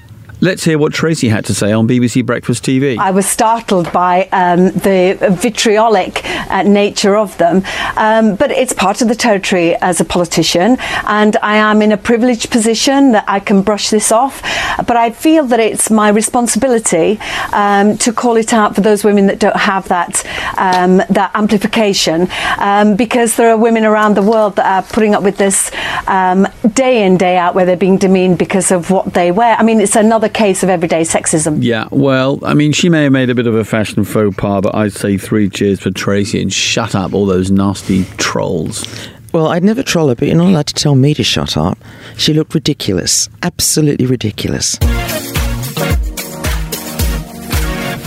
Let's 0.44 0.64
hear 0.64 0.80
what 0.80 0.92
Tracy 0.92 1.30
had 1.30 1.46
to 1.46 1.54
say 1.54 1.72
on 1.72 1.88
BBC 1.88 2.26
Breakfast 2.26 2.64
TV. 2.64 2.98
I 2.98 3.12
was 3.12 3.28
startled 3.28 3.92
by 3.92 4.28
um, 4.32 4.72
the 4.72 5.16
vitriolic 5.40 6.26
uh, 6.26 6.64
nature 6.64 7.16
of 7.16 7.38
them, 7.38 7.62
um, 7.96 8.38
but 8.38 8.50
it's 8.50 8.74
part 8.74 9.04
of 9.04 9.08
the 9.08 9.14
territory 9.14 9.76
as 9.76 10.02
a 10.02 10.04
politician, 10.04 10.78
and 11.06 11.38
I 11.44 11.58
am 11.58 11.84
in 11.84 11.92
a 11.92 11.98
privileged 11.98 12.50
position 12.50 13.12
that 13.12 13.26
I 13.28 13.40
can 13.40 13.62
brush 13.62 13.92
this 13.92 14.12
off. 14.12 14.42
But 14.88 14.98
I 14.98 15.12
feel 15.12 15.46
that 15.46 15.60
it's 15.60 15.92
my 15.92 16.10
responsibility 16.10 17.20
um, 17.54 18.00
to 18.00 18.12
call 18.12 18.36
it 18.36 18.52
out 18.52 18.74
for 18.74 18.82
those 18.82 19.04
women 19.04 19.28
that 19.28 19.38
don't 19.38 19.56
have 19.56 19.90
that 19.90 20.26
um, 20.58 21.04
that 21.12 21.30
amplification, 21.36 22.28
um, 22.58 22.96
because 22.96 23.36
there 23.36 23.52
are 23.52 23.58
women 23.58 23.84
around 23.84 24.16
the 24.16 24.24
world 24.24 24.56
that 24.56 24.66
are 24.66 24.92
putting 24.92 25.14
up 25.14 25.22
with 25.22 25.38
this 25.38 25.70
um, 26.08 26.48
day 26.74 27.06
in 27.06 27.16
day 27.16 27.38
out, 27.38 27.54
where 27.54 27.68
they're 27.68 27.78
being 27.78 28.00
demeaned 28.00 28.40
because 28.40 28.72
of 28.72 28.90
what 28.90 29.14
they 29.14 29.32
wear. 29.32 29.56
I 29.56 29.62
mean, 29.62 29.80
it's 29.80 29.96
another 29.96 30.31
case 30.32 30.64
of 30.64 30.70
everyday 30.70 31.02
sexism. 31.02 31.60
Yeah, 31.62 31.88
well, 31.92 32.40
I 32.44 32.54
mean, 32.54 32.72
she 32.72 32.90
may 32.90 33.04
have 33.04 33.12
made 33.12 33.30
a 33.30 33.36
bit 33.36 33.48
of 33.48 33.56
a 33.56 33.64
fashion 33.64 34.04
faux 34.04 34.36
pas, 34.36 34.62
but 34.62 34.76
I'd 34.76 34.94
say 34.94 35.18
three 35.18 35.50
cheers 35.50 35.80
for 35.80 35.92
Tracy 35.92 36.42
and 36.42 36.52
shut 36.52 36.96
up 36.96 37.14
all 37.14 37.26
those 37.26 37.52
nasty 37.52 38.06
trolls. 38.18 38.86
Well, 39.34 39.48
I'd 39.48 39.64
never 39.64 39.84
troll 39.84 40.10
her, 40.10 40.16
but 40.16 40.28
you're 40.28 40.38
not 40.38 40.48
allowed 40.48 40.68
to 40.68 40.74
tell 40.74 40.96
me 40.96 41.14
to 41.14 41.24
shut 41.24 41.56
up. 41.56 41.78
She 42.18 42.34
looked 42.34 42.54
ridiculous. 42.54 43.30
Absolutely 43.44 44.06
ridiculous. 44.06 44.78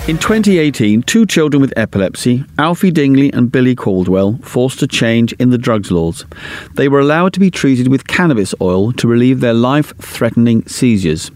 In 0.06 0.18
2018, 0.18 1.02
two 1.04 1.24
children 1.24 1.62
with 1.62 1.72
epilepsy, 1.78 2.44
Alfie 2.58 2.90
Dingley 2.90 3.32
and 3.32 3.50
Billy 3.50 3.74
Caldwell, 3.74 4.38
forced 4.42 4.82
a 4.82 4.87
change 4.87 5.32
in 5.34 5.48
the 5.48 5.56
drugs 5.56 5.90
laws. 5.90 6.26
They 6.74 6.88
were 6.88 7.00
allowed 7.00 7.32
to 7.32 7.40
be 7.40 7.50
treated 7.50 7.88
with 7.88 8.06
cannabis 8.06 8.54
oil 8.60 8.92
to 8.92 9.08
relieve 9.08 9.40
their 9.40 9.54
life 9.54 9.96
threatening 9.96 10.66
seizures. 10.66 11.30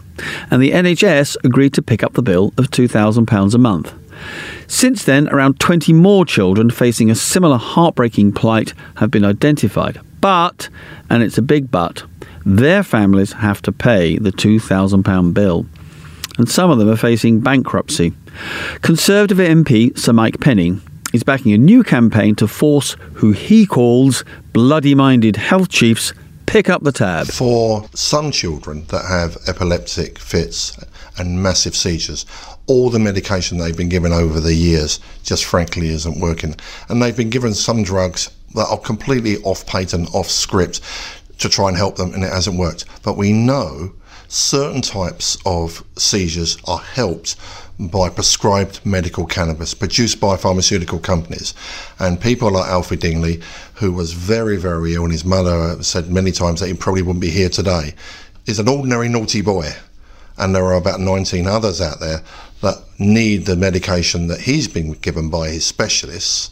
And 0.51 0.61
the 0.61 0.71
NHS 0.71 1.37
agreed 1.43 1.73
to 1.73 1.81
pick 1.81 2.03
up 2.03 2.13
the 2.13 2.21
bill 2.21 2.53
of 2.57 2.71
£2,000 2.71 3.53
a 3.53 3.57
month. 3.57 3.93
Since 4.67 5.05
then, 5.05 5.29
around 5.29 5.59
20 5.59 5.93
more 5.93 6.25
children 6.25 6.69
facing 6.69 7.09
a 7.09 7.15
similar 7.15 7.57
heartbreaking 7.57 8.33
plight 8.33 8.73
have 8.97 9.11
been 9.11 9.25
identified. 9.25 9.99
But, 10.21 10.69
and 11.09 11.23
it's 11.23 11.37
a 11.37 11.41
big 11.41 11.71
but, 11.71 12.03
their 12.45 12.83
families 12.83 13.33
have 13.33 13.61
to 13.63 13.71
pay 13.71 14.17
the 14.17 14.31
£2,000 14.31 15.33
bill. 15.33 15.65
And 16.37 16.49
some 16.49 16.69
of 16.71 16.77
them 16.77 16.89
are 16.89 16.95
facing 16.95 17.41
bankruptcy. 17.41 18.13
Conservative 18.81 19.37
MP 19.37 19.97
Sir 19.97 20.13
Mike 20.13 20.39
Penning 20.39 20.81
is 21.13 21.23
backing 21.23 21.53
a 21.53 21.57
new 21.57 21.83
campaign 21.83 22.35
to 22.35 22.47
force 22.47 22.95
who 23.15 23.31
he 23.31 23.65
calls 23.65 24.23
bloody 24.53 24.95
minded 24.95 25.35
health 25.35 25.69
chiefs 25.69 26.13
pick 26.49 26.69
up 26.69 26.83
the 26.83 26.91
tab. 26.91 27.27
For 27.27 27.87
some 27.93 28.31
children 28.31 28.85
that 28.87 29.05
have 29.05 29.37
epileptic 29.47 30.19
fits 30.19 30.77
and 31.17 31.41
massive 31.41 31.75
seizures, 31.75 32.25
all 32.67 32.89
the 32.89 32.99
medication 32.99 33.57
they've 33.57 33.77
been 33.77 33.89
given 33.89 34.11
over 34.11 34.39
the 34.39 34.53
years 34.53 34.99
just 35.23 35.45
frankly 35.45 35.89
isn't 35.89 36.19
working. 36.19 36.55
And 36.87 37.01
they've 37.01 37.15
been 37.15 37.29
given 37.29 37.53
some 37.53 37.83
drugs 37.83 38.29
that 38.55 38.67
are 38.67 38.79
completely 38.79 39.37
off 39.43 39.65
patent, 39.65 40.13
off 40.13 40.29
script 40.29 40.81
to 41.39 41.49
try 41.49 41.69
and 41.69 41.77
help 41.77 41.95
them, 41.95 42.13
and 42.13 42.23
it 42.23 42.31
hasn't 42.31 42.57
worked. 42.57 42.85
But 43.03 43.17
we 43.17 43.31
know 43.31 43.93
certain 44.27 44.81
types 44.81 45.37
of 45.45 45.83
seizures 45.97 46.57
are 46.65 46.79
helped 46.79 47.35
by 47.79 48.09
prescribed 48.09 48.85
medical 48.85 49.25
cannabis 49.25 49.73
produced 49.73 50.19
by 50.19 50.35
pharmaceutical 50.35 50.99
companies. 50.99 51.53
And 51.97 52.19
people 52.19 52.51
like 52.51 52.69
Alfie 52.69 52.97
Dingley, 52.97 53.41
who 53.75 53.93
was 53.93 54.11
very, 54.11 54.57
very 54.57 54.95
ill, 54.95 55.03
and 55.03 55.13
his 55.13 55.23
mother 55.23 55.81
said 55.81 56.11
many 56.11 56.31
times 56.31 56.59
that 56.59 56.67
he 56.67 56.73
probably 56.73 57.01
wouldn't 57.01 57.21
be 57.21 57.29
here 57.29 57.49
today, 57.49 57.93
is 58.45 58.59
an 58.59 58.67
ordinary 58.67 59.07
naughty 59.07 59.41
boy. 59.41 59.69
And 60.37 60.53
there 60.53 60.65
are 60.65 60.75
about 60.75 60.99
19 60.99 61.47
others 61.47 61.79
out 61.79 61.99
there 62.01 62.21
that 62.61 62.83
need 62.97 63.45
the 63.45 63.55
medication 63.55 64.27
that 64.27 64.41
he's 64.41 64.67
been 64.67 64.93
given 64.93 65.29
by 65.29 65.49
his 65.49 65.65
specialists, 65.65 66.51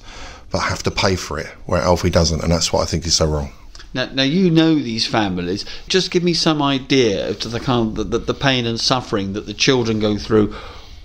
but 0.50 0.60
have 0.60 0.84
to 0.84 0.92
pay 0.92 1.18
for 1.18 1.40
it, 1.40 1.48
where 1.66 1.82
Alfie 1.82 2.10
doesn't. 2.10 2.42
And 2.42 2.52
that's 2.52 2.72
what 2.72 2.84
I 2.84 2.86
think 2.86 3.06
is 3.06 3.16
so 3.16 3.28
wrong. 3.28 3.52
Now, 3.94 4.06
now 4.06 4.24
you 4.24 4.50
know 4.50 4.76
these 4.76 5.08
families. 5.08 5.66
Just 5.90 6.12
give 6.12 6.24
me 6.24 6.34
some 6.34 6.62
idea 6.62 7.30
of 7.30 7.52
the 7.52 7.60
kind 7.60 7.98
of 7.98 8.12
the, 8.12 8.18
the 8.18 8.34
pain 8.34 8.66
and 8.66 8.80
suffering 8.80 9.34
that 9.34 9.46
the 9.46 9.54
children 9.54 10.00
go 10.00 10.18
through 10.18 10.56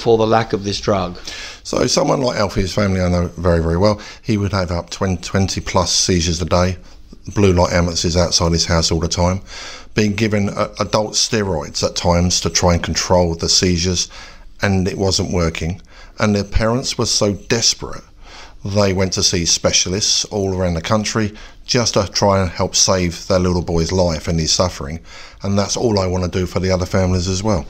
for 0.02 0.18
the 0.18 0.26
lack 0.26 0.52
of 0.52 0.64
this 0.64 0.80
drug? 0.80 1.16
So, 1.62 1.86
someone 1.86 2.20
like 2.20 2.36
Alfie's 2.36 2.74
family, 2.74 3.00
I 3.00 3.08
know 3.08 3.28
very, 3.28 3.62
very 3.62 3.78
well, 3.78 4.00
he 4.20 4.36
would 4.36 4.52
have 4.52 4.70
up 4.70 4.90
20, 4.90 5.22
20 5.22 5.60
plus 5.60 5.92
seizures 5.92 6.42
a 6.42 6.44
day, 6.44 6.76
blue 7.34 7.52
light 7.52 7.72
ambulances 7.72 8.16
outside 8.16 8.52
his 8.52 8.66
house 8.66 8.90
all 8.90 9.00
the 9.00 9.08
time, 9.08 9.40
being 9.94 10.14
given 10.14 10.48
uh, 10.50 10.74
adult 10.80 11.12
steroids 11.12 11.82
at 11.82 11.96
times 11.96 12.40
to 12.40 12.50
try 12.50 12.74
and 12.74 12.82
control 12.82 13.34
the 13.34 13.48
seizures, 13.48 14.08
and 14.60 14.88
it 14.88 14.98
wasn't 14.98 15.32
working. 15.32 15.80
And 16.18 16.34
their 16.34 16.44
parents 16.44 16.98
were 16.98 17.06
so 17.06 17.34
desperate, 17.34 18.04
they 18.64 18.92
went 18.92 19.12
to 19.14 19.22
see 19.22 19.44
specialists 19.44 20.24
all 20.26 20.56
around 20.56 20.74
the 20.74 20.82
country 20.82 21.32
just 21.64 21.94
to 21.94 22.08
try 22.08 22.40
and 22.40 22.50
help 22.50 22.76
save 22.76 23.26
their 23.26 23.38
little 23.38 23.62
boy's 23.62 23.90
life 23.90 24.28
and 24.28 24.38
his 24.38 24.52
suffering. 24.52 25.00
And 25.42 25.58
that's 25.58 25.76
all 25.76 25.98
I 25.98 26.06
want 26.06 26.24
to 26.24 26.30
do 26.30 26.46
for 26.46 26.60
the 26.60 26.70
other 26.70 26.86
families 26.86 27.28
as 27.28 27.42
well. 27.42 27.66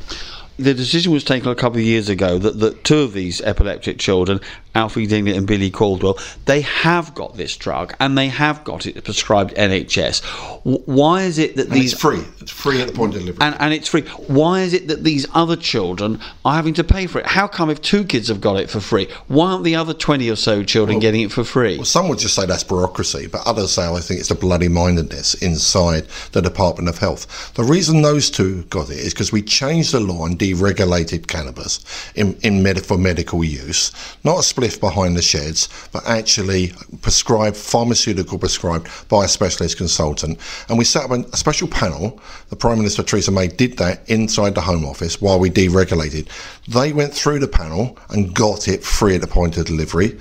The 0.58 0.74
decision 0.74 1.12
was 1.12 1.24
taken 1.24 1.50
a 1.50 1.54
couple 1.54 1.78
of 1.78 1.84
years 1.84 2.08
ago 2.08 2.38
that, 2.38 2.58
that 2.60 2.84
two 2.84 3.00
of 3.00 3.12
these 3.12 3.40
epileptic 3.40 3.98
children, 3.98 4.40
Alfie 4.74 5.06
Dingley 5.06 5.36
and 5.36 5.46
Billy 5.46 5.70
Caldwell, 5.70 6.18
they 6.46 6.62
have 6.62 7.14
got 7.14 7.36
this 7.36 7.56
drug 7.56 7.94
and 8.00 8.16
they 8.16 8.28
have 8.28 8.64
got 8.64 8.86
it 8.86 9.02
prescribed 9.04 9.54
NHS. 9.54 10.22
Why 10.86 11.22
is 11.22 11.38
it 11.38 11.56
that 11.56 11.66
And 11.66 11.74
these 11.74 11.92
it's 11.92 12.00
free. 12.00 12.24
It's 12.40 12.50
free 12.50 12.80
at 12.80 12.88
the 12.88 12.94
point 12.94 13.14
of 13.14 13.20
delivery. 13.20 13.44
and, 13.44 13.56
and 13.60 13.74
it's 13.74 13.88
free. 13.88 14.02
Why 14.28 14.62
is 14.62 14.72
it 14.72 14.88
that 14.88 15.04
these 15.04 15.26
other 15.34 15.56
children 15.56 16.20
are 16.44 16.54
having 16.54 16.74
to 16.74 16.84
pay 16.84 17.06
for 17.06 17.18
it? 17.18 17.26
How 17.26 17.46
come 17.46 17.70
if 17.70 17.80
two 17.82 18.04
kids 18.04 18.28
have 18.28 18.40
got 18.40 18.56
it 18.56 18.70
for 18.70 18.80
free, 18.80 19.08
why 19.28 19.52
aren't 19.52 19.64
the 19.64 19.76
other 19.76 19.94
20 19.94 20.30
or 20.30 20.36
so 20.36 20.62
children 20.62 20.98
getting 20.98 21.22
it 21.22 21.32
for 21.32 21.44
free? 21.44 21.76
Well, 21.76 21.84
some 21.84 22.08
would 22.08 22.18
just 22.18 22.34
say 22.34 22.46
that's 22.46 22.64
bureaucracy, 22.64 23.26
but 23.26 23.42
others 23.46 23.72
say 23.72 23.86
oh, 23.86 23.96
I 23.96 24.00
think 24.00 24.20
it's 24.20 24.28
the 24.28 24.34
bloody 24.34 24.68
mindedness 24.68 25.34
inside 25.34 26.06
the 26.32 26.40
Department 26.40 26.88
of 26.88 26.98
Health. 26.98 27.52
The 27.54 27.64
reason 27.64 28.02
those 28.02 28.30
two 28.30 28.64
got 28.64 28.90
it 28.90 28.98
is 28.98 29.12
because 29.12 29.32
we 29.32 29.42
changed 29.42 29.92
the 29.92 30.00
law 30.00 30.26
and 30.26 30.38
deregulated 30.42 31.28
cannabis 31.28 31.84
in, 32.16 32.36
in 32.42 32.64
med- 32.64 32.84
for 32.84 32.98
medical 32.98 33.44
use, 33.44 33.92
not 34.24 34.38
a 34.38 34.42
spliff 34.42 34.80
behind 34.80 35.16
the 35.16 35.22
sheds, 35.22 35.68
but 35.92 36.04
actually 36.04 36.72
prescribed, 37.00 37.56
pharmaceutical 37.56 38.38
prescribed 38.38 38.88
by 39.08 39.24
a 39.24 39.28
specialist 39.28 39.76
consultant. 39.76 40.40
And 40.68 40.76
we 40.76 40.84
set 40.84 41.04
up 41.04 41.12
a 41.12 41.36
special 41.36 41.68
panel. 41.68 42.20
The 42.48 42.56
Prime 42.56 42.78
Minister 42.78 43.04
Theresa 43.04 43.30
May 43.30 43.46
did 43.46 43.78
that 43.78 44.08
inside 44.10 44.56
the 44.56 44.60
Home 44.62 44.84
Office 44.84 45.20
while 45.20 45.38
we 45.38 45.48
deregulated. 45.48 46.26
They 46.66 46.92
went 46.92 47.14
through 47.14 47.38
the 47.38 47.48
panel 47.48 47.96
and 48.10 48.34
got 48.34 48.66
it 48.66 48.82
free 48.82 49.14
at 49.14 49.20
the 49.20 49.28
point 49.28 49.56
of 49.56 49.66
delivery 49.66 50.18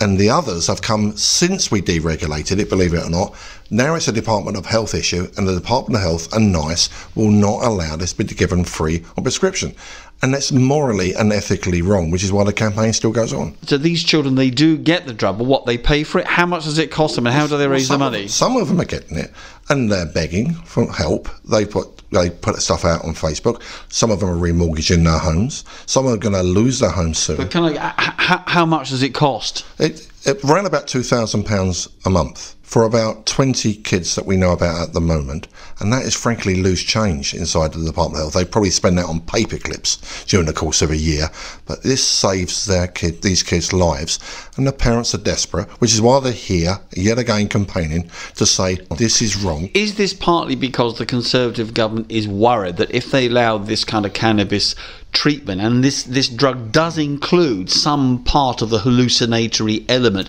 and 0.00 0.18
the 0.18 0.30
others 0.30 0.66
have 0.66 0.82
come 0.82 1.16
since 1.16 1.70
we 1.70 1.80
deregulated 1.80 2.58
it, 2.58 2.68
believe 2.68 2.94
it 2.94 3.04
or 3.04 3.10
not. 3.10 3.34
Now 3.70 3.94
it's 3.94 4.08
a 4.08 4.12
Department 4.12 4.56
of 4.56 4.66
Health 4.66 4.94
issue, 4.94 5.28
and 5.36 5.48
the 5.48 5.54
Department 5.54 5.96
of 5.96 6.02
Health 6.02 6.32
and 6.34 6.52
NICE 6.52 6.88
will 7.14 7.30
not 7.30 7.64
allow 7.64 7.96
this 7.96 8.12
to 8.12 8.24
be 8.24 8.34
given 8.34 8.64
free 8.64 9.02
on 9.16 9.22
prescription. 9.24 9.74
And 10.22 10.32
that's 10.32 10.50
morally 10.50 11.12
and 11.14 11.30
ethically 11.32 11.82
wrong, 11.82 12.10
which 12.10 12.24
is 12.24 12.32
why 12.32 12.44
the 12.44 12.52
campaign 12.52 12.92
still 12.94 13.12
goes 13.12 13.34
on. 13.34 13.54
So 13.66 13.76
these 13.76 14.02
children, 14.02 14.34
they 14.34 14.48
do 14.48 14.78
get 14.78 15.06
the 15.06 15.12
drug, 15.12 15.36
but 15.38 15.44
what 15.44 15.66
they 15.66 15.76
pay 15.76 16.04
for 16.04 16.20
it? 16.20 16.26
How 16.26 16.46
much 16.46 16.64
does 16.64 16.78
it 16.78 16.90
cost 16.90 17.16
them, 17.16 17.26
and 17.26 17.34
how 17.36 17.46
do 17.46 17.58
they 17.58 17.64
Well, 17.66 17.72
raise 17.74 17.88
the 17.88 17.94
some 17.94 18.02
of- 18.02 18.12
money? 18.12 18.28
some 18.28 18.56
of 18.56 18.68
them 18.68 18.80
are 18.80 18.86
getting 18.86 19.18
it, 19.18 19.30
and 19.68 19.92
they're 19.92 20.06
begging 20.06 20.54
for 20.64 20.90
help. 20.90 21.28
They 21.44 21.66
put 21.66 21.95
they 22.16 22.30
put 22.30 22.56
stuff 22.56 22.84
out 22.84 23.04
on 23.04 23.14
Facebook. 23.14 23.62
Some 23.88 24.10
of 24.10 24.20
them 24.20 24.28
are 24.28 24.36
remortgaging 24.36 25.04
their 25.04 25.18
homes. 25.18 25.64
Some 25.86 26.06
are 26.06 26.16
going 26.16 26.34
to 26.34 26.42
lose 26.42 26.80
their 26.80 26.90
homes 26.90 27.18
soon. 27.18 27.36
But 27.36 27.50
can 27.50 27.64
I? 27.64 27.94
h- 27.98 28.40
how 28.46 28.66
much 28.66 28.90
does 28.90 29.02
it 29.02 29.14
cost? 29.14 29.64
It, 29.78 30.08
it 30.24 30.42
ran 30.42 30.66
about 30.66 30.88
two 30.88 31.02
thousand 31.02 31.44
pounds 31.44 31.88
a 32.04 32.10
month 32.10 32.55
for 32.66 32.82
about 32.82 33.26
twenty 33.26 33.74
kids 33.74 34.16
that 34.16 34.26
we 34.26 34.36
know 34.36 34.50
about 34.50 34.88
at 34.88 34.92
the 34.92 35.00
moment, 35.00 35.46
and 35.78 35.92
that 35.92 36.02
is 36.02 36.14
frankly 36.16 36.56
loose 36.56 36.82
change 36.82 37.32
inside 37.32 37.72
the 37.72 37.84
Department 37.84 38.16
of 38.16 38.22
Health. 38.24 38.34
They 38.34 38.44
probably 38.44 38.70
spend 38.70 38.98
that 38.98 39.06
on 39.06 39.20
paper 39.20 39.56
clips 39.56 40.24
during 40.24 40.46
the 40.46 40.52
course 40.52 40.82
of 40.82 40.90
a 40.90 40.96
year, 40.96 41.30
but 41.64 41.84
this 41.84 42.04
saves 42.04 42.66
their 42.66 42.88
kid, 42.88 43.22
these 43.22 43.44
kids' 43.44 43.72
lives, 43.72 44.18
and 44.56 44.66
the 44.66 44.72
parents 44.72 45.14
are 45.14 45.18
desperate, 45.18 45.68
which 45.80 45.94
is 45.94 46.02
why 46.02 46.18
they're 46.18 46.32
here 46.32 46.80
yet 46.96 47.20
again 47.20 47.48
campaigning 47.48 48.10
to 48.34 48.44
say 48.44 48.74
this 48.98 49.22
is 49.22 49.36
wrong. 49.36 49.70
Is 49.72 49.94
this 49.94 50.12
partly 50.12 50.56
because 50.56 50.98
the 50.98 51.06
Conservative 51.06 51.72
government 51.72 52.10
is 52.10 52.26
worried 52.26 52.78
that 52.78 52.92
if 52.92 53.12
they 53.12 53.26
allow 53.26 53.58
this 53.58 53.84
kind 53.84 54.04
of 54.04 54.12
cannabis 54.12 54.74
treatment, 55.12 55.60
and 55.60 55.82
this, 55.82 56.04
this 56.04 56.28
drug 56.28 56.72
does 56.72 56.98
include 56.98 57.70
some 57.70 58.22
part 58.24 58.60
of 58.60 58.68
the 58.68 58.78
hallucinatory 58.78 59.84
element, 59.88 60.28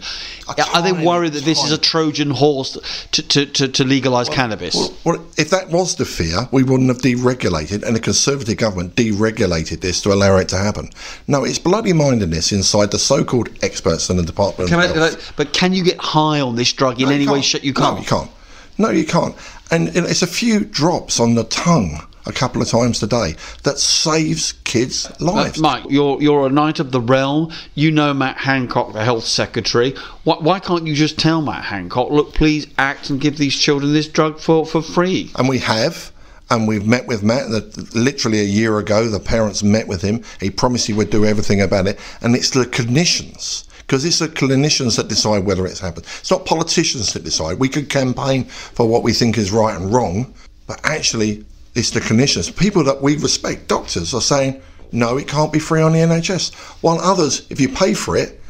are 0.73 0.81
they 0.81 0.93
worried 0.93 1.33
that 1.33 1.43
this 1.43 1.63
is 1.63 1.71
a 1.71 1.77
Trojan 1.77 2.31
horse 2.31 2.77
to, 3.11 3.21
to, 3.27 3.45
to, 3.45 3.67
to 3.67 3.83
legalise 3.83 4.29
cannabis? 4.29 4.75
Well, 4.75 4.93
well, 5.03 5.25
if 5.37 5.49
that 5.49 5.69
was 5.69 5.95
the 5.95 6.05
fear, 6.05 6.47
we 6.51 6.63
wouldn't 6.63 6.87
have 6.89 6.99
deregulated, 6.99 7.83
and 7.83 7.95
the 7.95 7.99
Conservative 7.99 8.57
government 8.57 8.95
deregulated 8.95 9.81
this 9.81 10.01
to 10.03 10.13
allow 10.13 10.37
it 10.37 10.47
to 10.49 10.57
happen. 10.57 10.89
No, 11.27 11.43
it's 11.43 11.59
bloody 11.59 11.93
mindedness 11.93 12.51
inside 12.53 12.91
the 12.91 12.99
so-called 12.99 13.49
experts 13.61 14.09
in 14.09 14.17
the 14.17 14.23
Department 14.23 14.69
Can 14.69 14.79
I- 14.79 15.15
but 15.35 15.53
can 15.53 15.73
you 15.73 15.83
get 15.83 15.99
high 15.99 16.39
on 16.39 16.55
this 16.55 16.71
drug 16.71 17.01
in 17.01 17.09
No, 17.09 17.15
any 17.15 17.27
way? 17.27 17.41
You 17.61 17.73
can't. 17.73 17.95
No, 17.95 17.99
you 17.99 18.05
can't. 18.05 18.31
No, 18.77 18.89
you 18.89 19.05
can't. 19.05 19.35
And 19.69 19.89
it's 19.89 20.21
a 20.21 20.27
few 20.27 20.63
drops 20.63 21.19
on 21.19 21.35
the 21.35 21.43
tongue 21.45 22.06
a 22.27 22.33
couple 22.33 22.61
of 22.61 22.67
times 22.67 23.01
a 23.01 23.07
day 23.07 23.35
that 23.63 23.79
saves 23.79 24.51
kids' 24.63 25.05
Uh, 25.05 25.15
lives. 25.19 25.59
Mike, 25.59 25.85
you're 25.89 26.21
you're 26.21 26.45
a 26.45 26.49
knight 26.51 26.79
of 26.79 26.91
the 26.91 27.01
realm. 27.01 27.51
You 27.73 27.89
know 27.91 28.13
Matt 28.13 28.37
Hancock, 28.37 28.93
the 28.93 29.03
health 29.03 29.25
secretary. 29.25 29.95
Why, 30.25 30.35
why 30.39 30.59
can't 30.59 30.85
you 30.85 30.93
just 30.93 31.17
tell 31.17 31.41
Matt 31.41 31.63
Hancock, 31.63 32.09
look, 32.11 32.33
please 32.33 32.67
act 32.77 33.09
and 33.09 33.19
give 33.19 33.37
these 33.37 33.55
children 33.55 33.93
this 33.93 34.07
drug 34.07 34.39
for, 34.39 34.65
for 34.65 34.81
free? 34.81 35.31
and 35.35 35.47
we 35.47 35.59
have. 35.59 36.11
And 36.49 36.65
we've 36.65 36.87
met 36.87 37.07
with 37.07 37.23
Matt. 37.23 37.49
That 37.49 37.93
literally 37.93 38.39
a 38.39 38.45
year 38.45 38.79
ago, 38.79 39.09
the 39.09 39.19
parents 39.19 39.63
met 39.63 39.85
with 39.85 40.01
him. 40.01 40.23
He 40.39 40.49
promised 40.49 40.87
he 40.87 40.93
would 40.93 41.09
do 41.09 41.25
everything 41.25 41.61
about 41.61 41.87
it. 41.87 41.99
And 42.21 42.33
it's 42.35 42.51
the 42.51 42.63
clinicians, 42.65 43.67
because 43.79 44.05
it's 44.05 44.19
the 44.19 44.29
clinicians 44.29 44.95
that 44.95 45.09
decide 45.09 45.45
whether 45.45 45.65
it's 45.65 45.81
happened. 45.81 46.05
It's 46.19 46.31
not 46.31 46.45
politicians 46.45 47.11
that 47.11 47.25
decide. 47.25 47.59
We 47.59 47.67
could 47.67 47.89
campaign 47.89 48.45
for 48.45 48.87
what 48.87 49.03
we 49.03 49.11
think 49.11 49.37
is 49.37 49.51
right 49.51 49.75
and 49.75 49.93
wrong, 49.93 50.33
but 50.67 50.79
actually, 50.85 51.45
it's 51.77 51.91
the 51.91 51.99
clinicians, 51.99 52.55
people 52.55 52.83
that 52.85 53.01
we 53.03 53.17
respect, 53.17 53.67
doctors, 53.67 54.13
are 54.13 54.21
saying 54.21 54.61
no, 54.91 55.17
it 55.17 55.27
can't 55.27 55.53
be 55.53 55.59
free 55.59 55.81
on 55.81 55.91
the 55.91 55.99
NHS. 55.99 56.53
While 56.81 56.99
others, 56.99 57.45
if 57.49 57.59
you 57.59 57.69
pay 57.69 57.93
for 57.93 58.15
it, 58.15 58.41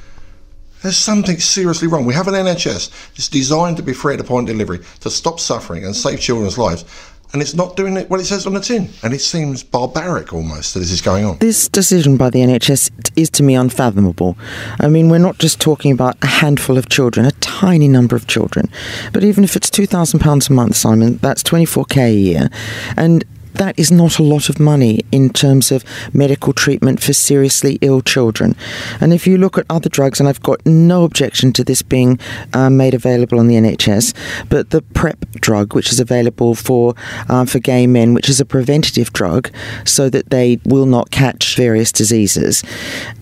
there's 0.81 0.95
something 0.95 1.39
seriously 1.39 1.87
wrong. 1.87 2.05
We 2.05 2.13
have 2.13 2.27
an 2.27 2.35
NHS. 2.35 2.91
It's 3.15 3.27
designed 3.27 3.77
to 3.77 3.83
be 3.83 3.93
free 3.93 4.13
at 4.13 4.19
the 4.19 4.23
point 4.23 4.47
of 4.47 4.55
delivery 4.55 4.79
to 5.01 5.09
stop 5.09 5.39
suffering 5.39 5.83
and 5.83 5.95
save 5.95 6.21
children's 6.21 6.57
lives. 6.57 6.85
And 7.33 7.41
it's 7.41 7.53
not 7.53 7.75
doing 7.75 7.97
it 7.97 8.09
what 8.09 8.19
it 8.19 8.25
says 8.25 8.47
on 8.47 8.53
the 8.53 8.59
tin. 8.59 8.89
And 9.03 9.13
it 9.13 9.19
seems 9.19 9.63
barbaric 9.63 10.33
almost 10.33 10.73
that 10.73 10.79
this 10.79 10.91
is 10.91 11.01
going 11.01 11.25
on. 11.25 11.37
This 11.39 11.67
decision 11.67 12.15
by 12.17 12.29
the 12.29 12.39
NHS 12.39 13.11
is 13.17 13.29
to 13.31 13.43
me 13.43 13.55
unfathomable. 13.55 14.37
I 14.79 14.87
mean, 14.87 15.09
we're 15.09 15.17
not 15.17 15.37
just 15.37 15.59
talking 15.59 15.91
about 15.91 16.17
a 16.21 16.27
handful 16.27 16.77
of 16.77 16.89
children, 16.89 17.25
a 17.25 17.31
tiny 17.31 17.87
number 17.87 18.15
of 18.15 18.27
children. 18.27 18.69
But 19.11 19.23
even 19.23 19.43
if 19.43 19.55
it's 19.55 19.69
£2,000 19.69 20.49
a 20.49 20.53
month, 20.53 20.75
Simon, 20.75 21.17
that's 21.17 21.43
24k 21.43 21.97
a 21.97 22.13
year. 22.13 22.49
And 22.95 23.25
that 23.57 23.77
is 23.77 23.91
not 23.91 24.19
a 24.19 24.23
lot 24.23 24.49
of 24.49 24.59
money 24.59 25.01
in 25.11 25.29
terms 25.29 25.71
of 25.71 25.83
medical 26.13 26.53
treatment 26.53 27.01
for 27.01 27.13
seriously 27.13 27.77
ill 27.81 28.01
children. 28.01 28.55
And 29.01 29.13
if 29.13 29.27
you 29.27 29.37
look 29.37 29.57
at 29.57 29.65
other 29.69 29.89
drugs, 29.89 30.19
and 30.19 30.29
I've 30.29 30.41
got 30.41 30.65
no 30.65 31.03
objection 31.03 31.53
to 31.53 31.63
this 31.63 31.81
being 31.81 32.19
uh, 32.53 32.69
made 32.69 32.93
available 32.93 33.39
on 33.39 33.47
the 33.47 33.55
NHS, 33.55 34.13
but 34.49 34.69
the 34.69 34.81
PrEP 34.81 35.19
drug, 35.33 35.73
which 35.73 35.91
is 35.91 35.99
available 35.99 36.55
for 36.55 36.95
uh, 37.29 37.45
for 37.45 37.59
gay 37.59 37.87
men, 37.87 38.13
which 38.13 38.29
is 38.29 38.39
a 38.39 38.45
preventative 38.45 39.13
drug, 39.13 39.51
so 39.85 40.09
that 40.09 40.29
they 40.29 40.59
will 40.65 40.85
not 40.85 41.11
catch 41.11 41.55
various 41.55 41.91
diseases. 41.91 42.63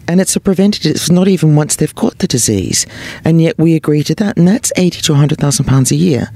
And 0.08 0.22
it's 0.22 0.36
a 0.36 0.40
preventative. 0.40 0.96
It's 0.96 1.10
not 1.10 1.28
even 1.28 1.56
once 1.56 1.76
they've 1.76 1.96
caught 1.96 2.20
the 2.20 2.28
disease, 2.28 2.86
and 3.24 3.42
yet 3.42 3.58
we 3.58 3.76
agree 3.76 4.04
to 4.04 4.16
that, 4.16 4.38
and 4.38 4.48
that's 4.48 4.72
eighty 4.76 5.02
to 5.02 5.16
hundred 5.16 5.40
thousand 5.40 5.66
pounds 5.66 5.92
a 5.92 5.96
year, 5.96 6.30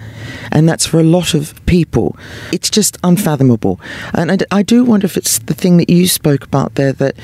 and 0.51 0.67
that's 0.67 0.85
for 0.87 0.99
a 0.99 1.03
lot 1.03 1.33
of 1.33 1.53
people. 1.65 2.17
It's 2.51 2.69
just 2.69 2.97
unfathomable, 3.03 3.79
and 4.13 4.31
I, 4.31 4.37
I 4.51 4.63
do 4.63 4.83
wonder 4.83 5.05
if 5.05 5.17
it's 5.17 5.39
the 5.39 5.53
thing 5.53 5.77
that 5.77 5.89
you 5.89 6.07
spoke 6.07 6.43
about 6.43 6.75
there 6.75 6.93
that 6.93 7.15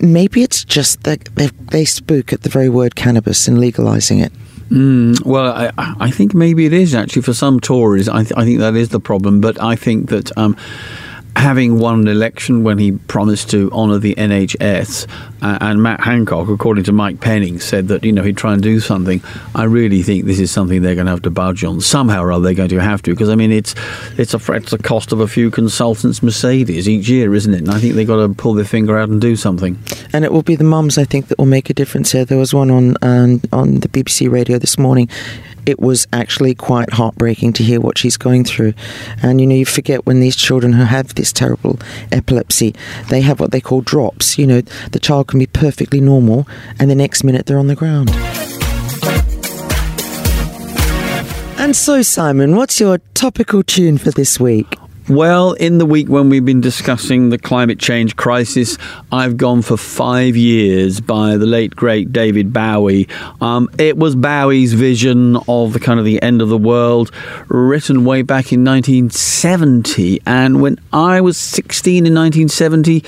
maybe 0.00 0.42
it's 0.42 0.64
just 0.64 1.02
that 1.04 1.24
they, 1.36 1.46
they 1.70 1.84
spook 1.84 2.32
at 2.32 2.42
the 2.42 2.50
very 2.50 2.68
word 2.68 2.94
cannabis 2.94 3.48
and 3.48 3.58
legalizing 3.58 4.18
it. 4.18 4.32
Mm, 4.68 5.24
well, 5.24 5.52
I, 5.52 5.94
I 6.00 6.10
think 6.10 6.34
maybe 6.34 6.66
it 6.66 6.72
is 6.72 6.94
actually 6.94 7.22
for 7.22 7.34
some 7.34 7.60
Tories. 7.60 8.08
I, 8.08 8.24
th- 8.24 8.32
I 8.36 8.44
think 8.44 8.58
that 8.58 8.74
is 8.74 8.88
the 8.88 9.00
problem. 9.00 9.40
But 9.40 9.62
I 9.62 9.76
think 9.76 10.10
that 10.10 10.36
um, 10.36 10.56
having 11.36 11.78
won 11.78 12.00
an 12.00 12.08
election 12.08 12.64
when 12.64 12.78
he 12.78 12.92
promised 12.92 13.50
to 13.50 13.70
honour 13.70 13.98
the 13.98 14.14
NHS, 14.14 15.06
uh, 15.42 15.58
and 15.60 15.82
Matt 15.82 16.00
Hancock, 16.00 16.48
according 16.48 16.84
to 16.84 16.92
Mike 16.92 17.20
Penning, 17.20 17.60
said 17.60 17.88
that 17.88 18.02
you 18.04 18.12
know 18.12 18.22
he'd 18.22 18.36
try 18.36 18.54
and 18.54 18.62
do 18.62 18.80
something. 18.80 19.22
I 19.54 19.64
really 19.64 20.02
think 20.02 20.24
this 20.24 20.40
is 20.40 20.50
something 20.50 20.82
they're 20.82 20.94
going 20.94 21.06
to 21.06 21.12
have 21.12 21.22
to 21.22 21.30
budge 21.30 21.62
on 21.62 21.80
somehow, 21.80 22.24
or 22.24 22.32
other. 22.32 22.44
They're 22.44 22.54
going 22.54 22.70
to 22.70 22.80
have 22.80 23.02
to 23.02 23.12
because 23.12 23.28
I 23.28 23.34
mean 23.34 23.52
it's 23.52 23.74
it's 24.16 24.34
a 24.34 24.52
it's 24.52 24.72
a 24.72 24.78
cost 24.78 25.12
of 25.12 25.20
a 25.20 25.28
few 25.28 25.50
consultants' 25.50 26.22
Mercedes 26.22 26.88
each 26.88 27.08
year, 27.08 27.34
isn't 27.34 27.52
it? 27.52 27.58
And 27.58 27.70
I 27.70 27.78
think 27.78 27.94
they've 27.94 28.06
got 28.06 28.26
to 28.26 28.34
pull 28.34 28.54
their 28.54 28.64
finger 28.64 28.98
out 28.98 29.10
and 29.10 29.20
do 29.20 29.36
something. 29.36 29.78
and 30.12 30.24
it 30.24 30.32
will 30.32 30.42
be 30.42 30.56
the 30.56 30.64
mums 30.64 30.96
I 30.98 31.04
think 31.04 31.28
that 31.28 31.38
will 31.38 31.46
make 31.46 31.68
a 31.70 31.74
difference 31.74 32.12
here. 32.12 32.24
There 32.24 32.38
was 32.38 32.54
one 32.54 32.70
on 32.70 32.96
um, 33.02 33.42
on 33.52 33.80
the 33.80 33.88
BBC 33.88 34.30
radio 34.30 34.58
this 34.58 34.78
morning. 34.78 35.08
It 35.66 35.80
was 35.80 36.06
actually 36.12 36.54
quite 36.54 36.92
heartbreaking 36.92 37.52
to 37.54 37.64
hear 37.64 37.80
what 37.80 37.98
she's 37.98 38.16
going 38.16 38.44
through, 38.44 38.72
and 39.20 39.40
you 39.40 39.46
know 39.48 39.56
you 39.56 39.66
forget 39.66 40.06
when 40.06 40.20
these 40.20 40.36
children 40.36 40.72
who 40.74 40.84
have 40.84 41.16
this 41.16 41.32
terrible 41.32 41.78
epilepsy, 42.12 42.74
they 43.10 43.20
have 43.22 43.40
what 43.40 43.50
they 43.50 43.60
call 43.60 43.80
drops. 43.80 44.38
You 44.38 44.46
know 44.46 44.60
the 44.92 45.00
child 45.00 45.26
can 45.26 45.40
be 45.40 45.46
perfectly 45.46 46.00
normal, 46.00 46.46
and 46.78 46.88
the 46.88 46.94
next 46.94 47.24
minute 47.24 47.46
they're 47.46 47.58
on 47.58 47.66
the 47.66 47.74
ground. 47.74 48.10
And 51.58 51.74
so, 51.74 52.00
Simon, 52.02 52.54
what's 52.54 52.78
your 52.78 52.98
topical 53.14 53.64
tune 53.64 53.98
for 53.98 54.12
this 54.12 54.38
week? 54.38 54.76
Well, 55.08 55.52
in 55.52 55.78
the 55.78 55.86
week 55.86 56.08
when 56.08 56.30
we've 56.30 56.44
been 56.44 56.60
discussing 56.60 57.28
the 57.28 57.38
climate 57.38 57.78
change 57.78 58.16
crisis, 58.16 58.76
I've 59.12 59.36
gone 59.36 59.62
for 59.62 59.76
Five 59.76 60.34
Years 60.34 61.00
by 61.00 61.36
the 61.36 61.46
late, 61.46 61.76
great 61.76 62.12
David 62.12 62.52
Bowie. 62.52 63.08
Um, 63.40 63.70
it 63.78 63.96
was 63.96 64.16
Bowie's 64.16 64.72
vision 64.72 65.36
of 65.46 65.74
the 65.74 65.78
kind 65.78 66.00
of 66.00 66.04
the 66.04 66.20
end 66.22 66.42
of 66.42 66.48
the 66.48 66.58
world, 66.58 67.12
written 67.46 68.04
way 68.04 68.22
back 68.22 68.52
in 68.52 68.64
1970. 68.64 70.22
And 70.26 70.60
when 70.60 70.76
I 70.92 71.20
was 71.20 71.36
16 71.36 72.04
in 72.04 72.12
1970, 72.12 73.04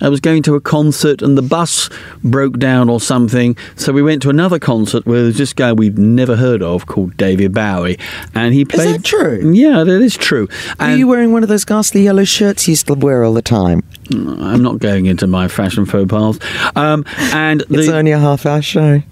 I 0.00 0.08
was 0.08 0.20
going 0.20 0.42
to 0.44 0.54
a 0.54 0.60
concert 0.60 1.22
and 1.22 1.36
the 1.38 1.42
bus 1.42 1.88
broke 2.22 2.58
down 2.58 2.88
or 2.88 3.00
something. 3.00 3.56
So 3.76 3.92
we 3.92 4.02
went 4.02 4.22
to 4.22 4.30
another 4.30 4.58
concert 4.58 5.06
where 5.06 5.22
there's 5.22 5.38
this 5.38 5.52
guy 5.52 5.72
we've 5.72 5.98
never 5.98 6.36
heard 6.36 6.62
of 6.62 6.86
called 6.86 7.16
David 7.16 7.52
Bowie. 7.54 7.98
And 8.34 8.54
he 8.54 8.64
played. 8.64 8.86
Is 8.88 8.92
that 8.96 9.04
true? 9.04 9.52
Yeah, 9.52 9.84
that 9.84 10.02
is 10.02 10.16
true. 10.16 10.48
Are 10.78 10.88
And 10.88 10.98
you 10.98 11.06
wearing 11.08 11.32
one 11.32 11.42
of 11.42 11.48
those 11.48 11.64
ghastly 11.64 12.02
yellow 12.02 12.24
shirts 12.24 12.66
you 12.66 12.72
used 12.72 12.86
to 12.88 12.94
wear 12.94 13.24
all 13.24 13.34
the 13.34 13.42
time? 13.42 13.82
I'm 14.12 14.62
not 14.62 14.78
going 14.80 15.06
into 15.06 15.26
my 15.26 15.48
fashion 15.48 15.86
faux 15.86 16.10
pas. 16.10 16.38
Um, 16.76 17.04
and 17.32 17.62
It's 17.70 17.86
the, 17.86 17.96
only 17.96 18.10
a 18.12 18.18
half 18.18 18.44
hour 18.46 18.60
show. 18.62 19.02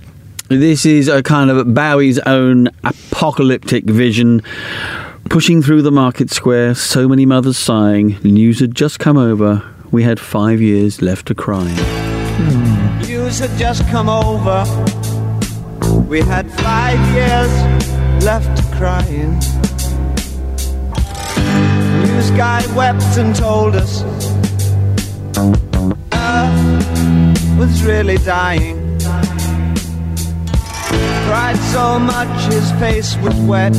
this 0.48 0.84
is 0.84 1.08
a 1.08 1.22
kind 1.22 1.50
of 1.50 1.72
Bowie's 1.74 2.18
own 2.20 2.68
apocalyptic 2.84 3.84
vision. 3.84 4.42
Pushing 5.30 5.62
through 5.62 5.82
the 5.82 5.92
market 5.92 6.30
square, 6.30 6.74
so 6.74 7.08
many 7.08 7.24
mothers 7.24 7.56
sighing. 7.56 8.18
News 8.22 8.60
had 8.60 8.74
just 8.74 8.98
come 8.98 9.16
over. 9.16 9.62
We 9.92 10.02
had 10.02 10.18
five 10.18 10.62
years 10.62 11.02
left 11.02 11.26
to 11.26 11.34
cry. 11.34 11.70
News 13.06 13.40
had 13.40 13.50
just 13.58 13.86
come 13.88 14.08
over. 14.08 14.64
We 16.08 16.22
had 16.22 16.50
five 16.50 16.98
years 17.12 17.52
left 18.24 18.56
to 18.56 18.76
crying. 18.78 19.34
News 22.06 22.30
guy 22.30 22.64
wept 22.74 23.18
and 23.18 23.36
told 23.36 23.76
us 23.76 24.02
Earth 26.14 27.58
was 27.58 27.84
really 27.84 28.16
dying. 28.16 28.98
Cried 31.28 31.58
so 31.70 31.98
much 31.98 32.50
his 32.50 32.72
face 32.80 33.14
was 33.18 33.38
wet. 33.40 33.74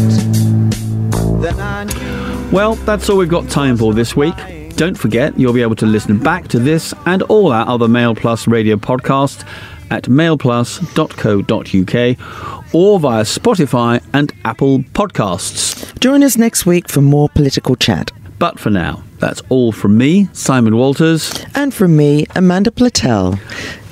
Then 1.42 1.60
I 1.60 1.86
knew. 1.86 2.50
Well, 2.52 2.76
that's 2.86 3.10
all 3.10 3.18
we've 3.18 3.28
got 3.28 3.50
time 3.50 3.78
for 3.78 3.96
this 3.96 4.16
week. 4.16 4.36
Don't 4.76 4.98
forget, 4.98 5.38
you'll 5.40 5.54
be 5.54 5.62
able 5.62 5.76
to 5.76 5.86
listen 5.86 6.18
back 6.18 6.48
to 6.50 6.60
this 6.60 6.94
and 7.06 7.22
all 7.24 7.52
our 7.52 7.68
other 7.68 7.88
Mail 7.88 8.16
Plus 8.16 8.48
radio 8.48 8.76
podcasts 8.76 9.48
at 9.92 10.04
mailplus.co.uk 10.04 12.74
or 12.74 13.00
via 13.00 13.24
Spotify 13.24 14.04
and 14.14 14.34
Apple 14.46 14.80
Podcasts. 14.80 16.00
Join 16.00 16.24
us 16.24 16.38
next 16.38 16.66
week 16.66 16.90
for 16.90 17.02
more 17.02 17.30
political 17.30 17.76
chat. 17.76 18.12
But 18.40 18.60
for 18.60 18.72
now, 18.72 19.04
that's 19.20 19.42
all 19.50 19.72
from 19.72 19.98
me, 19.98 20.28
Simon 20.34 20.76
Walters. 20.76 21.46
And 21.56 21.74
from 21.74 21.96
me, 21.96 22.26
Amanda 22.36 22.72
Platell. 22.72 23.40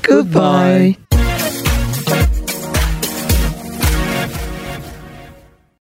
Goodbye. 0.01 0.97
Goodbye. 0.97 1.10